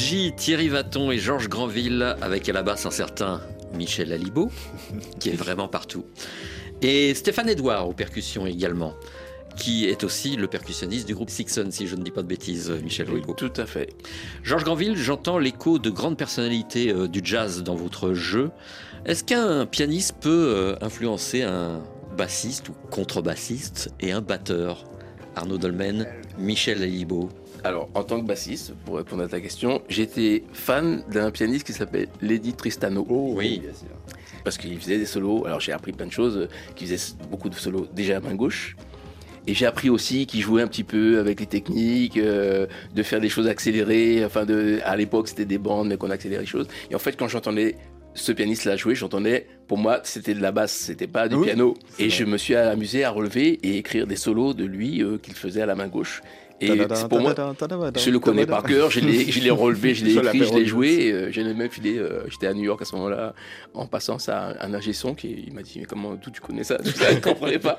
Thierry 0.05 0.69
Vaton 0.69 1.11
et 1.11 1.19
Georges 1.19 1.49
Granville, 1.49 2.15
avec 2.21 2.47
à 2.51 2.53
la 2.53 2.63
basse 2.63 2.85
un 2.85 2.91
certain 2.91 3.41
Michel 3.73 4.13
Alibo, 4.13 4.51
qui 5.19 5.31
est 5.31 5.35
vraiment 5.35 5.67
partout. 5.67 6.05
Et 6.83 7.15
Stéphane 7.15 7.49
Edouard 7.49 7.89
aux 7.89 7.95
percussions 7.95 8.47
également, 8.47 8.93
qui 9.57 9.87
est 9.87 10.05
aussi 10.05 10.37
le 10.37 10.47
percussionniste 10.47 11.07
du 11.07 11.15
groupe 11.15 11.31
Sixon, 11.31 11.69
si 11.71 11.87
je 11.87 11.97
ne 11.97 12.03
dis 12.03 12.11
pas 12.11 12.21
de 12.21 12.27
bêtises, 12.27 12.71
Michel 12.83 13.09
Alibo. 13.09 13.33
Tout 13.33 13.53
à 13.57 13.65
fait. 13.65 13.95
Georges 14.43 14.65
Granville, 14.65 14.95
j'entends 14.95 15.39
l'écho 15.39 15.79
de 15.79 15.89
grandes 15.89 16.19
personnalités 16.19 16.93
euh, 16.93 17.09
du 17.09 17.23
jazz 17.25 17.63
dans 17.63 17.75
votre 17.75 18.13
jeu. 18.13 18.51
Est-ce 19.07 19.25
qu'un 19.25 19.65
pianiste 19.65 20.17
peut 20.21 20.53
euh, 20.55 20.77
influencer 20.83 21.43
un 21.43 21.83
bassiste 22.15 22.69
ou 22.69 22.75
contrebassiste 22.91 23.91
et 24.01 24.13
un 24.13 24.21
batteur? 24.21 24.85
Arnaud 25.35 25.59
Dolmen, 25.59 26.07
Michel 26.39 26.83
Alibo. 26.83 27.31
Alors, 27.65 27.89
en 27.95 28.05
tant 28.05 28.21
que 28.21 28.27
bassiste, 28.27 28.75
pour 28.85 28.97
répondre 28.97 29.23
à 29.23 29.29
ta 29.29 29.41
question, 29.41 29.81
j'étais 29.89 30.45
fan 30.53 31.03
d'un 31.11 31.31
pianiste 31.31 31.67
qui 31.67 31.73
s'appelle 31.73 32.09
Lady 32.21 32.53
Tristano. 32.53 33.07
oui. 33.09 33.63
Parce 34.45 34.59
qu'il 34.59 34.79
faisait 34.79 34.99
des 34.99 35.07
solos. 35.07 35.47
Alors, 35.47 35.59
j'ai 35.61 35.73
appris 35.73 35.93
plein 35.93 36.05
de 36.07 36.13
choses. 36.13 36.49
Qui 36.77 36.87
faisait 36.87 37.15
beaucoup 37.31 37.49
de 37.49 37.55
solos 37.55 37.87
déjà 37.95 38.19
à 38.19 38.21
main 38.21 38.35
gauche. 38.35 38.77
Et 39.47 39.55
j'ai 39.55 39.65
appris 39.65 39.89
aussi 39.89 40.27
qu'il 40.27 40.43
jouait 40.43 40.61
un 40.61 40.67
petit 40.67 40.85
peu 40.85 41.19
avec 41.19 41.41
les 41.41 41.47
techniques, 41.47 42.19
euh, 42.19 42.67
de 42.95 43.03
faire 43.03 43.21
des 43.23 43.31
choses 43.31 43.47
accélérées. 43.47 44.23
Enfin, 44.23 44.45
de, 44.45 44.81
à 44.85 44.97
l'époque, 44.97 45.29
c'était 45.29 45.47
des 45.47 45.57
bandes, 45.57 45.89
mais 45.89 45.97
qu'on 45.97 46.11
accélérait 46.11 46.43
les 46.43 46.47
choses. 46.47 46.69
Et 46.91 46.95
en 46.95 46.99
fait, 46.99 47.17
quand 47.17 47.29
j'entendais 47.29 47.77
ce 48.13 48.33
pianiste-là 48.33 48.77
jouer, 48.77 48.95
j'entendais, 48.95 49.47
pour 49.67 49.79
moi, 49.79 50.01
c'était 50.05 50.35
de 50.35 50.41
la 50.43 50.53
basse, 50.53 50.73
c'était 50.73 51.07
pas 51.07 51.27
du 51.29 51.37
Oui, 51.37 51.47
piano. 51.47 51.75
Et 51.99 52.09
vrai. 52.09 52.11
je 52.11 52.25
me 52.25 52.37
suis 52.37 52.55
amusé 52.55 53.03
à 53.05 53.11
relever 53.11 53.59
et 53.63 53.79
écrire 53.79 54.07
des 54.07 54.17
solos 54.17 54.53
de 54.53 54.65
lui 54.65 55.03
euh, 55.03 55.17
qu'il 55.17 55.35
faisait 55.35 55.63
à 55.63 55.67
la 55.67 55.75
main 55.75 55.89
gauche. 55.89 56.23
Et 56.61 56.69
pour 57.11 57.21
moi, 57.21 57.35
je 57.97 58.11
le 58.11 58.19
connais 58.21 58.47
par 58.47 58.63
cœur, 58.63 58.91
je 58.91 59.01
l'ai 59.01 59.31
je 59.31 59.41
l'ai 59.41 59.51
relevé, 59.65 59.95
je 59.95 60.05
l'ai 60.05 60.15
écrit, 60.15 60.45
je 60.45 60.55
l'ai 60.55 60.67
joué. 60.67 61.13
euh, 61.13 61.31
J'ai 61.33 61.43
même 61.43 61.69
filé, 61.71 61.99
euh, 61.99 62.23
j'étais 62.29 62.47
à 62.47 62.55
New 62.55 62.63
York 62.63 62.81
à 62.81 62.85
ce 62.85 62.95
moment-là, 62.95 63.35
en 63.75 63.87
passant 63.87 64.19
ça 64.19 64.51
à 64.59 64.67
un 64.67 64.73
ingé 64.75 64.93
son 64.93 65.15
qui 65.15 65.45
il 65.49 65.53
m'a 65.53 65.63
dit 65.63 65.75
mais 65.81 65.85
comment 65.85 66.17
tout 66.17 66.31
tu 66.31 66.41
connais 66.41 66.65
ça, 66.65 66.77
tout 66.79 66.85
ça, 66.95 67.11
je 67.11 67.17
ne 67.17 67.21
comprenais 67.21 67.59
pas. 67.59 67.77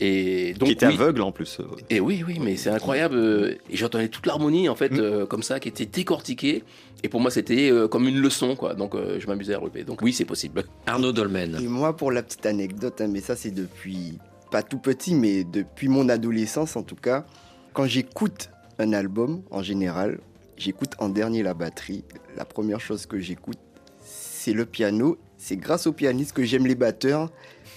Et 0.00 0.54
donc 0.54 0.66
qui 0.66 0.72
était 0.72 0.86
oui. 0.88 0.94
aveugle 0.94 1.22
en 1.22 1.32
plus. 1.32 1.58
Et 1.90 2.00
oui, 2.00 2.24
oui, 2.26 2.38
mais 2.40 2.56
c'est 2.56 2.70
incroyable. 2.70 3.14
euh, 3.16 3.54
Et 3.70 3.76
j'entendais 3.76 4.08
toute 4.08 4.26
l'harmonie, 4.26 4.68
en 4.68 4.74
fait, 4.74 4.90
Mm. 4.92 4.98
euh, 5.00 5.26
comme 5.26 5.42
ça, 5.44 5.60
qui 5.60 5.68
était 5.68 5.86
décortiquée. 5.86 6.64
Et 7.04 7.08
pour 7.08 7.20
moi, 7.20 7.30
c'était 7.30 7.70
euh, 7.70 7.86
comme 7.88 8.06
une 8.08 8.20
leçon, 8.20 8.56
quoi. 8.56 8.74
Donc, 8.74 8.94
euh, 8.94 9.18
je 9.20 9.26
m'amusais 9.26 9.54
à 9.54 9.58
relever. 9.58 9.84
Donc, 9.84 10.02
oui, 10.02 10.12
c'est 10.12 10.24
possible. 10.24 10.64
Arnaud 10.86 11.12
Dolmen. 11.12 11.56
Et 11.62 11.66
moi, 11.68 11.96
pour 11.96 12.10
la 12.10 12.22
petite 12.22 12.44
anecdote, 12.46 13.00
hein, 13.00 13.08
mais 13.08 13.20
ça 13.20 13.36
c'est 13.36 13.50
depuis, 13.52 14.18
pas 14.50 14.62
tout 14.62 14.78
petit, 14.78 15.14
mais 15.14 15.44
depuis 15.44 15.88
mon 15.88 16.08
adolescence 16.08 16.74
en 16.76 16.82
tout 16.82 16.96
cas, 16.96 17.24
quand 17.72 17.86
j'écoute 17.86 18.50
un 18.78 18.92
album, 18.92 19.42
en 19.50 19.62
général, 19.62 20.20
j'écoute 20.56 20.92
en 20.98 21.08
dernier 21.08 21.42
la 21.42 21.54
batterie. 21.54 22.04
La 22.36 22.44
première 22.44 22.80
chose 22.80 23.06
que 23.06 23.18
j'écoute, 23.18 23.58
c'est 24.00 24.52
le 24.52 24.66
piano. 24.66 25.18
C'est 25.38 25.56
grâce 25.56 25.86
au 25.86 25.92
pianiste 25.92 26.32
que 26.32 26.44
j'aime 26.44 26.66
les 26.66 26.74
batteurs, 26.74 27.30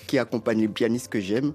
qui 0.07 0.17
accompagnent 0.17 0.61
les 0.61 0.67
pianistes 0.67 1.07
que 1.07 1.19
j'aime. 1.19 1.53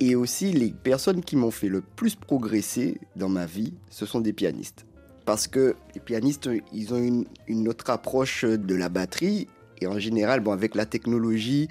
Et 0.00 0.14
aussi, 0.14 0.52
les 0.52 0.70
personnes 0.70 1.22
qui 1.22 1.36
m'ont 1.36 1.50
fait 1.50 1.68
le 1.68 1.80
plus 1.80 2.14
progresser 2.14 3.00
dans 3.16 3.28
ma 3.28 3.46
vie, 3.46 3.72
ce 3.90 4.04
sont 4.04 4.20
des 4.20 4.32
pianistes. 4.32 4.84
Parce 5.24 5.48
que 5.48 5.74
les 5.94 6.00
pianistes, 6.00 6.48
ils 6.72 6.94
ont 6.94 6.98
une, 6.98 7.24
une 7.48 7.68
autre 7.68 7.90
approche 7.90 8.44
de 8.44 8.74
la 8.74 8.88
batterie. 8.88 9.48
Et 9.80 9.86
en 9.86 9.98
général, 9.98 10.40
bon, 10.40 10.52
avec 10.52 10.74
la 10.74 10.86
technologie, 10.86 11.68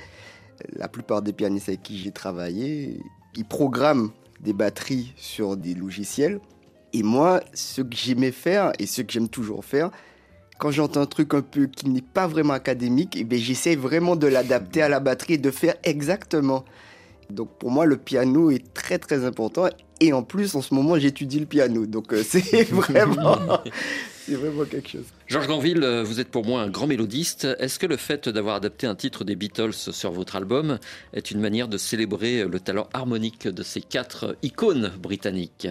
la 0.74 0.88
plupart 0.88 1.22
des 1.22 1.34
pianistes 1.34 1.70
avec 1.70 1.84
qui 1.84 1.98
j'ai 1.98 2.12
travaillé, 2.12 3.00
ils 3.36 3.46
programment 3.46 4.12
des 4.40 4.54
batteries 4.54 5.14
sur 5.16 5.58
des 5.58 5.74
logiciels. 5.74 6.40
Et 6.94 7.04
moi, 7.04 7.42
ce 7.54 7.82
que 7.82 7.96
j'aimais 7.96 8.32
faire 8.32 8.72
et 8.80 8.86
ce 8.86 9.02
que 9.02 9.12
j'aime 9.12 9.30
toujours 9.30 9.66
faire, 9.66 9.92
quand 10.58 10.72
j'entends 10.72 11.02
un 11.02 11.06
truc 11.06 11.34
un 11.34 11.42
peu 11.42 11.68
qui 11.68 11.90
n'est 11.90 12.02
pas 12.02 12.28
vraiment 12.28 12.54
académique, 12.54 13.18
eh 13.18 13.38
j'essaie 13.38 13.76
vraiment 13.76 14.16
de 14.16 14.28
l'adapter 14.28 14.82
à 14.82 14.90
la 14.90 15.00
batterie 15.00 15.34
et 15.34 15.38
de 15.38 15.52
faire 15.52 15.76
exactement. 15.84 16.64
Donc 17.30 17.50
pour 17.58 17.72
moi, 17.72 17.86
le 17.86 17.98
piano 17.98 18.52
est 18.52 18.74
très 18.74 18.98
très 18.98 19.26
important. 19.26 19.68
Et 20.00 20.14
en 20.14 20.24
plus, 20.24 20.56
en 20.56 20.62
ce 20.62 20.74
moment, 20.74 20.98
j'étudie 20.98 21.40
le 21.40 21.46
piano. 21.46 21.86
Donc 21.86 22.14
euh, 22.14 22.24
c'est 22.28 22.64
vraiment, 22.70 23.38
c'est 24.26 24.36
vraiment 24.36 24.66
quelque 24.66 24.90
chose. 24.90 25.06
Georges 25.28 25.48
Granville, 25.48 25.84
euh, 25.84 26.04
vous 26.04 26.20
êtes 26.20 26.30
pour 26.30 26.46
moi 26.46 26.62
un 26.62 26.70
grand 26.70 26.88
mélodiste. 26.88 27.48
Est-ce 27.60 27.80
que 27.80 27.86
le 27.86 27.98
fait 27.98 28.28
d'avoir 28.30 28.56
adapté 28.56 28.88
un 28.88 28.96
titre 28.96 29.24
des 29.24 29.36
Beatles 29.36 29.74
sur 29.74 30.12
votre 30.12 30.36
album 30.36 30.80
est 31.14 31.32
une 31.32 31.40
manière 31.40 31.68
de 31.68 31.78
célébrer 31.78 32.46
le 32.46 32.60
talent 32.60 32.88
harmonique 32.94 33.48
de 33.48 33.64
ces 33.64 33.82
quatre 33.82 34.36
icônes 34.42 34.92
britanniques? 35.00 35.68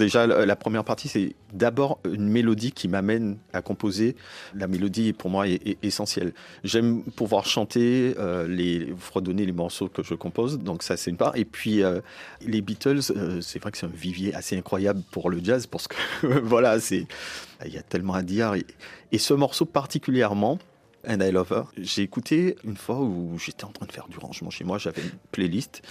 Déjà, 0.00 0.26
la 0.26 0.56
première 0.56 0.82
partie, 0.82 1.08
c'est 1.08 1.34
d'abord 1.52 1.98
une 2.10 2.26
mélodie 2.26 2.72
qui 2.72 2.88
m'amène 2.88 3.36
à 3.52 3.60
composer. 3.60 4.16
La 4.54 4.66
mélodie, 4.66 5.12
pour 5.12 5.28
moi, 5.28 5.46
est, 5.46 5.76
essentielle. 5.82 6.32
J'aime 6.64 7.02
pouvoir 7.02 7.44
chanter, 7.44 8.14
euh, 8.18 8.48
les, 8.48 8.94
fredonner 8.98 9.44
les 9.44 9.52
morceaux 9.52 9.90
que 9.90 10.02
je 10.02 10.14
compose, 10.14 10.58
donc 10.58 10.82
ça, 10.82 10.96
c'est 10.96 11.10
une 11.10 11.18
part. 11.18 11.36
Et 11.36 11.44
puis, 11.44 11.82
euh, 11.82 12.00
les 12.40 12.62
Beatles, 12.62 13.12
euh, 13.14 13.42
c'est 13.42 13.58
vrai 13.58 13.72
que 13.72 13.76
c'est 13.76 13.84
un 13.84 13.90
vivier 13.94 14.34
assez 14.34 14.56
incroyable 14.56 15.02
pour 15.10 15.28
le 15.28 15.38
jazz, 15.44 15.66
parce 15.66 15.86
que, 15.86 15.96
voilà, 16.44 16.78
il 16.88 17.06
y 17.70 17.76
a 17.76 17.82
tellement 17.82 18.14
à 18.14 18.22
dire. 18.22 18.54
Et, 18.54 18.64
et 19.12 19.18
ce 19.18 19.34
morceau 19.34 19.66
particulièrement, 19.66 20.58
And 21.06 21.20
I 21.20 21.30
Love 21.30 21.52
Her, 21.52 21.62
j'ai 21.76 22.00
écouté 22.00 22.56
une 22.64 22.78
fois 22.78 23.00
où 23.00 23.38
j'étais 23.38 23.64
en 23.64 23.72
train 23.72 23.84
de 23.84 23.92
faire 23.92 24.08
du 24.08 24.16
rangement 24.16 24.48
chez 24.48 24.64
moi, 24.64 24.78
j'avais 24.78 25.02
une 25.02 25.10
playlist 25.30 25.82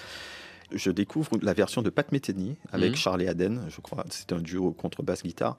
je 0.74 0.92
découvre 0.92 1.32
la 1.42 1.54
version 1.54 1.82
de 1.82 1.90
Pat 1.90 2.12
Metheny 2.12 2.56
avec 2.72 2.92
Mhm. 2.92 2.96
Charlie 2.96 3.28
Haden, 3.28 3.62
je 3.70 3.82
crois. 3.82 4.04
C'était 4.10 4.36
un 4.36 4.40
duo 4.42 4.72
contrebasse-guitare 4.72 5.58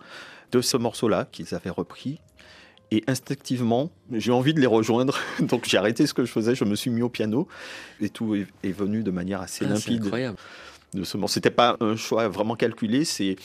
de 0.52 0.60
ce 0.60 0.76
morceau-là 0.76 1.26
qu'ils 1.30 1.54
avaient 1.54 1.70
repris. 1.70 2.20
Et 2.92 3.04
instinctivement, 3.06 3.90
j'ai 4.12 4.32
envie 4.32 4.52
de 4.54 4.60
les 4.60 4.66
rejoindre. 4.66 5.16
Donc 5.40 5.64
j'ai 5.68 5.76
arrêté 5.78 6.06
ce 6.06 6.14
que 6.14 6.24
je 6.24 6.30
faisais, 6.32 6.54
je 6.54 6.64
me 6.64 6.74
suis 6.74 6.90
mis 6.90 7.02
au 7.02 7.08
piano. 7.08 7.46
Et 8.00 8.08
tout 8.08 8.34
est, 8.34 8.46
est 8.64 8.72
venu 8.72 9.02
de 9.02 9.10
manière 9.12 9.40
assez 9.40 9.64
Ah, 9.64 9.76
c'est 9.76 9.90
limpide. 9.90 10.04
incroyable. 10.06 10.38
De 10.94 11.04
ce 11.04 11.16
morceau. 11.16 11.34
C'était 11.34 11.50
pas 11.52 11.76
un 11.80 11.94
choix 11.94 12.26
vraiment 12.26 12.56
calculé. 12.56 13.04
C'est 13.04 13.36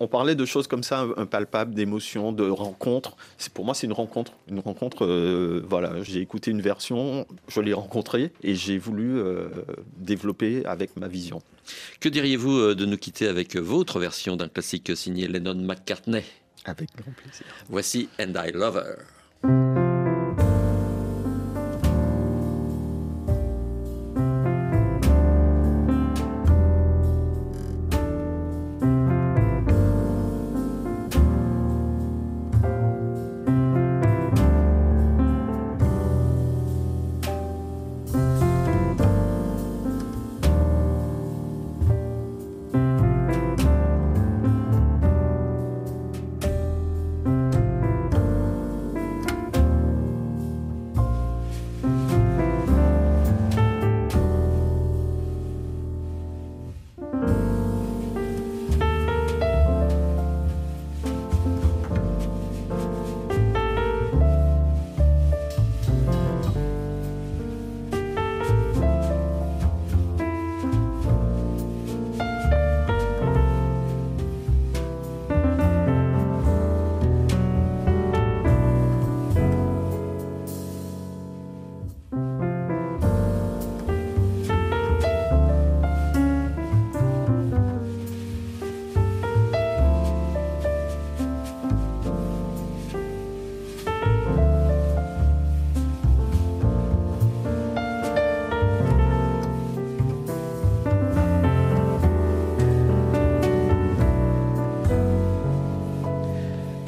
on 0.00 0.08
parlait 0.08 0.34
de 0.34 0.46
choses 0.46 0.66
comme 0.66 0.82
ça, 0.82 1.06
impalpables, 1.16 1.74
d'émotions, 1.74 2.32
de 2.32 2.48
rencontres. 2.48 3.16
C'est 3.36 3.52
pour 3.52 3.66
moi, 3.66 3.74
c'est 3.74 3.86
une 3.86 3.92
rencontre. 3.92 4.32
Une 4.48 4.58
rencontre. 4.58 5.04
euh, 5.04 5.62
voilà, 5.68 6.02
j'ai 6.02 6.20
écouté 6.20 6.50
une 6.50 6.62
version, 6.62 7.26
je 7.48 7.60
l'ai 7.60 7.74
rencontrée 7.74 8.32
et 8.42 8.54
j'ai 8.54 8.78
voulu 8.78 9.18
euh, 9.18 9.48
développer 9.96 10.64
avec 10.64 10.96
ma 10.96 11.06
vision. 11.06 11.42
Que 12.00 12.08
diriez-vous 12.08 12.58
euh, 12.58 12.74
de 12.74 12.86
nous 12.86 12.96
quitter 12.96 13.28
avec 13.28 13.56
votre 13.56 14.00
version 14.00 14.36
d'un 14.36 14.48
classique 14.48 14.96
signé 14.96 15.28
Lennon 15.28 15.54
McCartney? 15.54 16.24
Avec 16.64 16.88
grand 16.96 17.12
plaisir. 17.12 17.46
Voici 17.68 18.08
And 18.18 18.32
I 18.36 18.52
Love 18.52 18.76
Her. 18.76 19.19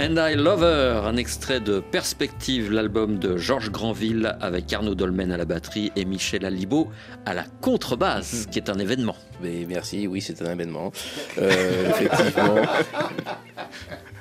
And 0.02 0.16
I 0.18 0.34
Love 0.34 0.64
Her, 0.64 1.06
un 1.06 1.16
extrait 1.16 1.60
de 1.60 1.78
Perspective, 1.78 2.72
l'album 2.72 3.20
de 3.20 3.36
Georges 3.36 3.70
Granville 3.70 4.36
avec 4.40 4.72
Arnaud 4.72 4.96
Dolmen 4.96 5.30
à 5.30 5.36
la 5.36 5.44
batterie 5.44 5.92
et 5.94 6.04
Michel 6.04 6.44
Alibo 6.44 6.90
à 7.24 7.34
la 7.34 7.44
contrebasse, 7.60 8.48
qui 8.50 8.58
est 8.58 8.68
un 8.68 8.80
événement. 8.80 9.14
Mais 9.40 9.64
merci, 9.68 10.08
oui, 10.08 10.20
c'est 10.20 10.42
un 10.42 10.50
événement. 10.50 10.90
Euh, 11.38 11.90
effectivement. 11.90 12.56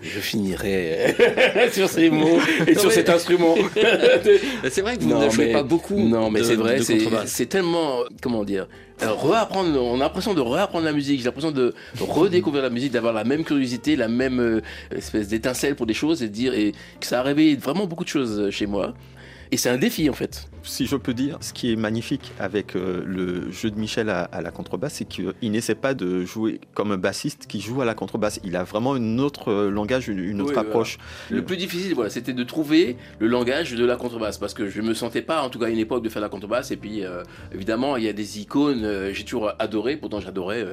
Je 0.02 0.20
finirai 0.20 1.14
euh, 1.20 1.70
sur 1.72 1.88
ces 1.88 2.10
mots 2.10 2.40
et 2.68 2.76
sur 2.76 2.92
cet 2.92 3.10
instrument. 3.10 3.56
C'est 4.70 4.82
vrai 4.82 4.98
que 4.98 5.04
vous 5.04 5.10
Non, 5.10 5.26
ne 5.26 5.30
jouez 5.30 5.48
mais- 5.48 5.52
pas 5.54 5.64
beaucoup. 5.64 5.98
Non, 6.00 6.30
mais 6.32 6.44
c'est 6.44 6.56
vrai, 6.56 6.80
c'est 7.26 7.46
tellement, 7.46 8.00
comment 8.22 8.44
dire, 8.44 8.68
euh, 9.04 9.14
réapprendre, 9.14 9.82
on 9.82 9.96
a 9.96 10.00
l'impression 10.04 10.34
de 10.34 10.42
réapprendre 10.42 10.86
la 10.86 10.92
musique, 10.94 11.20
j'ai 11.20 11.26
l'impression 11.26 11.52
de 11.52 11.74
redécouvrir 12.00 12.64
la 12.64 12.70
musique, 12.70 12.92
d'avoir 12.92 13.14
la 13.14 13.24
même 13.24 13.44
curiosité, 13.44 13.96
la 13.96 14.08
même 14.08 14.40
euh, 14.40 14.62
espèce 14.96 15.28
d'étincelle 15.28 15.76
pour 15.76 15.86
des 15.86 15.94
choses 15.94 16.22
et 16.24 16.28
de 16.28 16.34
dire 16.34 16.54
et 16.54 16.72
que 17.00 17.06
ça 17.06 17.20
a 17.20 17.24
réveillé 17.24 17.56
vraiment 17.56 17.86
beaucoup 17.86 18.04
de 18.04 18.10
choses 18.10 18.50
chez 18.52 18.66
moi. 18.68 18.94
Et 19.52 19.58
c'est 19.58 19.70
un 19.70 19.78
défi 19.78 20.10
en 20.10 20.14
fait. 20.14 20.48
Si 20.64 20.86
je 20.86 20.96
peux 20.96 21.14
dire, 21.14 21.38
ce 21.42 21.54
qui 21.54 21.72
est 21.72 21.76
magnifique 21.76 22.32
avec 22.40 22.76
euh, 22.76 23.04
le 23.06 23.52
jeu 23.52 23.72
de 23.72 23.80
Michel 23.80 24.10
à, 24.10 24.22
à 24.24 24.42
la 24.42 24.52
contrebasse, 24.52 24.94
c'est 24.96 25.06
qu'il 25.06 25.34
n'essaie 25.52 25.76
pas 25.76 25.94
de 25.94 26.24
jouer 26.24 26.62
comme 26.74 26.92
un 26.92 26.98
bassiste 26.98 27.48
qui 27.48 27.62
joue 27.62 27.82
à 27.82 27.86
la 27.86 27.96
contrebasse. 27.96 28.40
Il 28.44 28.56
a 28.56 28.64
vraiment 28.64 28.94
un 28.94 29.18
autre 29.18 29.50
euh, 29.52 29.70
langage, 29.72 30.08
une, 30.08 30.20
une 30.20 30.40
autre 30.42 30.54
Oui, 30.54 30.60
approche. 30.60 30.98
Le 31.30 31.44
plus 31.44 31.58
difficile, 31.58 31.96
voilà, 31.96 32.10
c'était 32.10 32.34
de 32.34 32.44
trouver 32.44 32.98
le 33.20 33.28
langage 33.28 33.74
de 33.74 33.86
la 33.86 33.96
contrebasse 33.96 34.38
parce 34.38 34.54
que 34.54 34.70
je 34.70 34.82
me 34.82 34.94
sentais 34.94 35.22
pas, 35.22 35.42
en 35.42 35.50
tout 35.50 35.58
cas 35.60 35.66
à 35.66 35.70
une 35.70 35.80
époque, 35.80 36.04
de 36.04 36.10
faire 36.10 36.22
la 36.22 36.30
contrebasse. 36.30 36.72
Et 36.72 36.78
puis, 36.78 37.04
euh, 37.04 37.24
évidemment, 37.54 37.98
il 37.98 38.04
y 38.04 38.10
a 38.10 38.14
des 38.14 38.40
icônes, 38.40 39.10
j'ai 39.14 39.24
toujours 39.24 39.52
adoré. 39.58 39.98
Pourtant, 39.98 40.20
j'adorais 40.20 40.66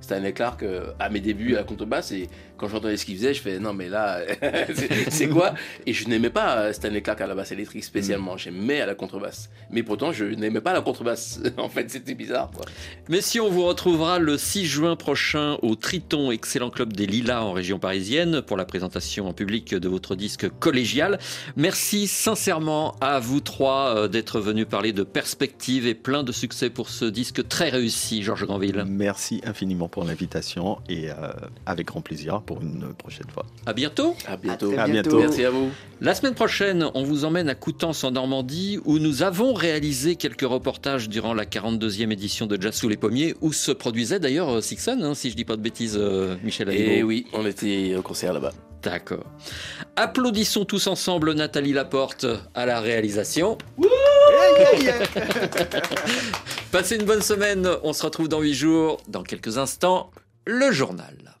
Stanley 0.00 0.32
Clark 0.32 0.64
à 0.98 1.08
mes 1.08 1.20
débuts 1.20 1.54
à 1.54 1.58
la 1.58 1.64
contrebasse. 1.64 2.12
Et 2.12 2.28
quand 2.56 2.68
j'entendais 2.68 2.96
ce 2.96 3.04
qu'il 3.04 3.16
faisait, 3.16 3.34
je 3.34 3.40
fais 3.40 3.58
non, 3.58 3.72
mais 3.72 3.88
là, 3.88 4.20
c'est- 5.08 5.28
quoi? 5.28 5.54
Et 5.86 5.92
je 5.92 6.08
n'aimais 6.08 6.30
pas 6.30 6.56
euh, 6.58 6.72
Stanley 6.72 7.02
Clark 7.02 7.20
à 7.20 7.26
la 7.26 7.34
basse 7.34 7.52
électrique 7.52 7.84
spécialement. 7.84 8.36
J'aimais 8.36 8.80
à 8.80 8.86
la 8.86 8.94
contrebasse. 8.94 9.50
Mais 9.70 9.82
pourtant, 9.82 10.12
je 10.12 10.24
n'aimais 10.24 10.60
pas 10.60 10.72
la 10.72 10.80
contrebasse. 10.80 11.40
en 11.58 11.68
fait, 11.68 11.90
c'était 11.90 12.14
bizarre. 12.14 12.50
Quoi. 12.54 12.64
Mais 13.08 13.20
si 13.20 13.40
on 13.40 13.50
vous 13.50 13.64
retrouvera 13.64 14.18
le 14.18 14.38
6 14.38 14.64
juin 14.66 14.96
prochain 14.96 15.58
au 15.62 15.74
Triton, 15.74 16.30
excellent 16.30 16.70
club 16.70 16.92
des 16.92 17.06
Lilas 17.06 17.42
en 17.42 17.52
région 17.52 17.78
parisienne, 17.78 18.42
pour 18.42 18.56
la 18.56 18.64
présentation 18.64 19.28
en 19.28 19.32
public 19.32 19.74
de 19.74 19.88
votre 19.88 20.14
disque 20.16 20.48
collégial. 20.58 21.18
Merci 21.56 22.06
sincèrement 22.06 22.94
à 23.00 23.18
vous 23.20 23.40
trois 23.40 23.96
euh, 23.96 24.08
d'être 24.08 24.40
venus 24.40 24.66
parler 24.68 24.92
de 24.92 25.02
perspective 25.02 25.86
et 25.86 25.94
plein 25.94 26.22
de 26.22 26.32
succès 26.32 26.70
pour 26.70 26.88
ce 26.90 27.04
disque 27.04 27.46
très 27.48 27.68
réussi, 27.68 28.22
Georges 28.22 28.46
Granville. 28.46 28.84
Merci 28.86 29.40
infiniment 29.44 29.88
pour 29.88 30.04
l'invitation 30.04 30.78
et 30.88 31.10
euh, 31.10 31.14
avec 31.66 31.86
grand 31.88 32.00
plaisir 32.00 32.34
pour 32.46 32.62
une 32.62 32.94
prochaine 32.94 33.28
fois. 33.32 33.44
À 33.66 33.72
bientôt. 33.72 34.14
À 34.26 34.36
bientôt. 34.36 34.72
À 34.78 34.86
bientôt. 34.86 35.10
bientôt. 35.10 35.18
Merci 35.18 35.44
à 35.44 35.50
vous. 35.50 35.70
La 36.00 36.14
semaine 36.14 36.34
prochaine, 36.34 36.86
on 36.94 37.02
vous 37.02 37.24
emmène 37.24 37.48
à 37.48 37.54
Coutances 37.54 38.04
en 38.04 38.12
Normandie 38.12 38.78
où 38.84 38.98
nous 38.98 39.22
avons 39.22 39.52
réalisé 39.52 40.16
quelques 40.16 40.42
reportages 40.42 41.08
durant 41.08 41.34
la 41.34 41.44
42e 41.44 42.12
édition 42.12 42.46
de 42.46 42.60
Jazz 42.60 42.74
sous 42.74 42.88
les 42.88 42.96
pommiers 42.96 43.34
où 43.40 43.52
se 43.52 43.72
produisait 43.72 44.20
d'ailleurs 44.20 44.56
euh, 44.56 44.60
Sixon, 44.60 45.00
hein, 45.02 45.14
si 45.14 45.30
je 45.30 45.36
dis 45.36 45.44
pas 45.44 45.56
de 45.56 45.62
bêtises, 45.62 45.96
euh, 45.98 46.36
Michel 46.42 46.68
Alibo. 46.68 46.90
Et 46.90 47.02
oui, 47.02 47.26
on 47.32 47.44
était 47.46 47.94
au 47.96 48.02
concert 48.02 48.32
là-bas. 48.32 48.52
D'accord. 48.82 49.24
Applaudissons 49.96 50.64
tous 50.64 50.86
ensemble 50.86 51.32
Nathalie 51.32 51.72
Laporte 51.72 52.26
à 52.54 52.66
la 52.66 52.80
réalisation. 52.80 53.58
Passez 56.70 56.96
une 56.96 57.04
bonne 57.04 57.22
semaine. 57.22 57.68
On 57.82 57.92
se 57.92 58.04
retrouve 58.04 58.28
dans 58.28 58.40
8 58.40 58.54
jours. 58.54 59.00
Dans 59.08 59.22
quelques 59.22 59.58
instants, 59.58 60.10
le 60.46 60.70
journal. 60.70 61.34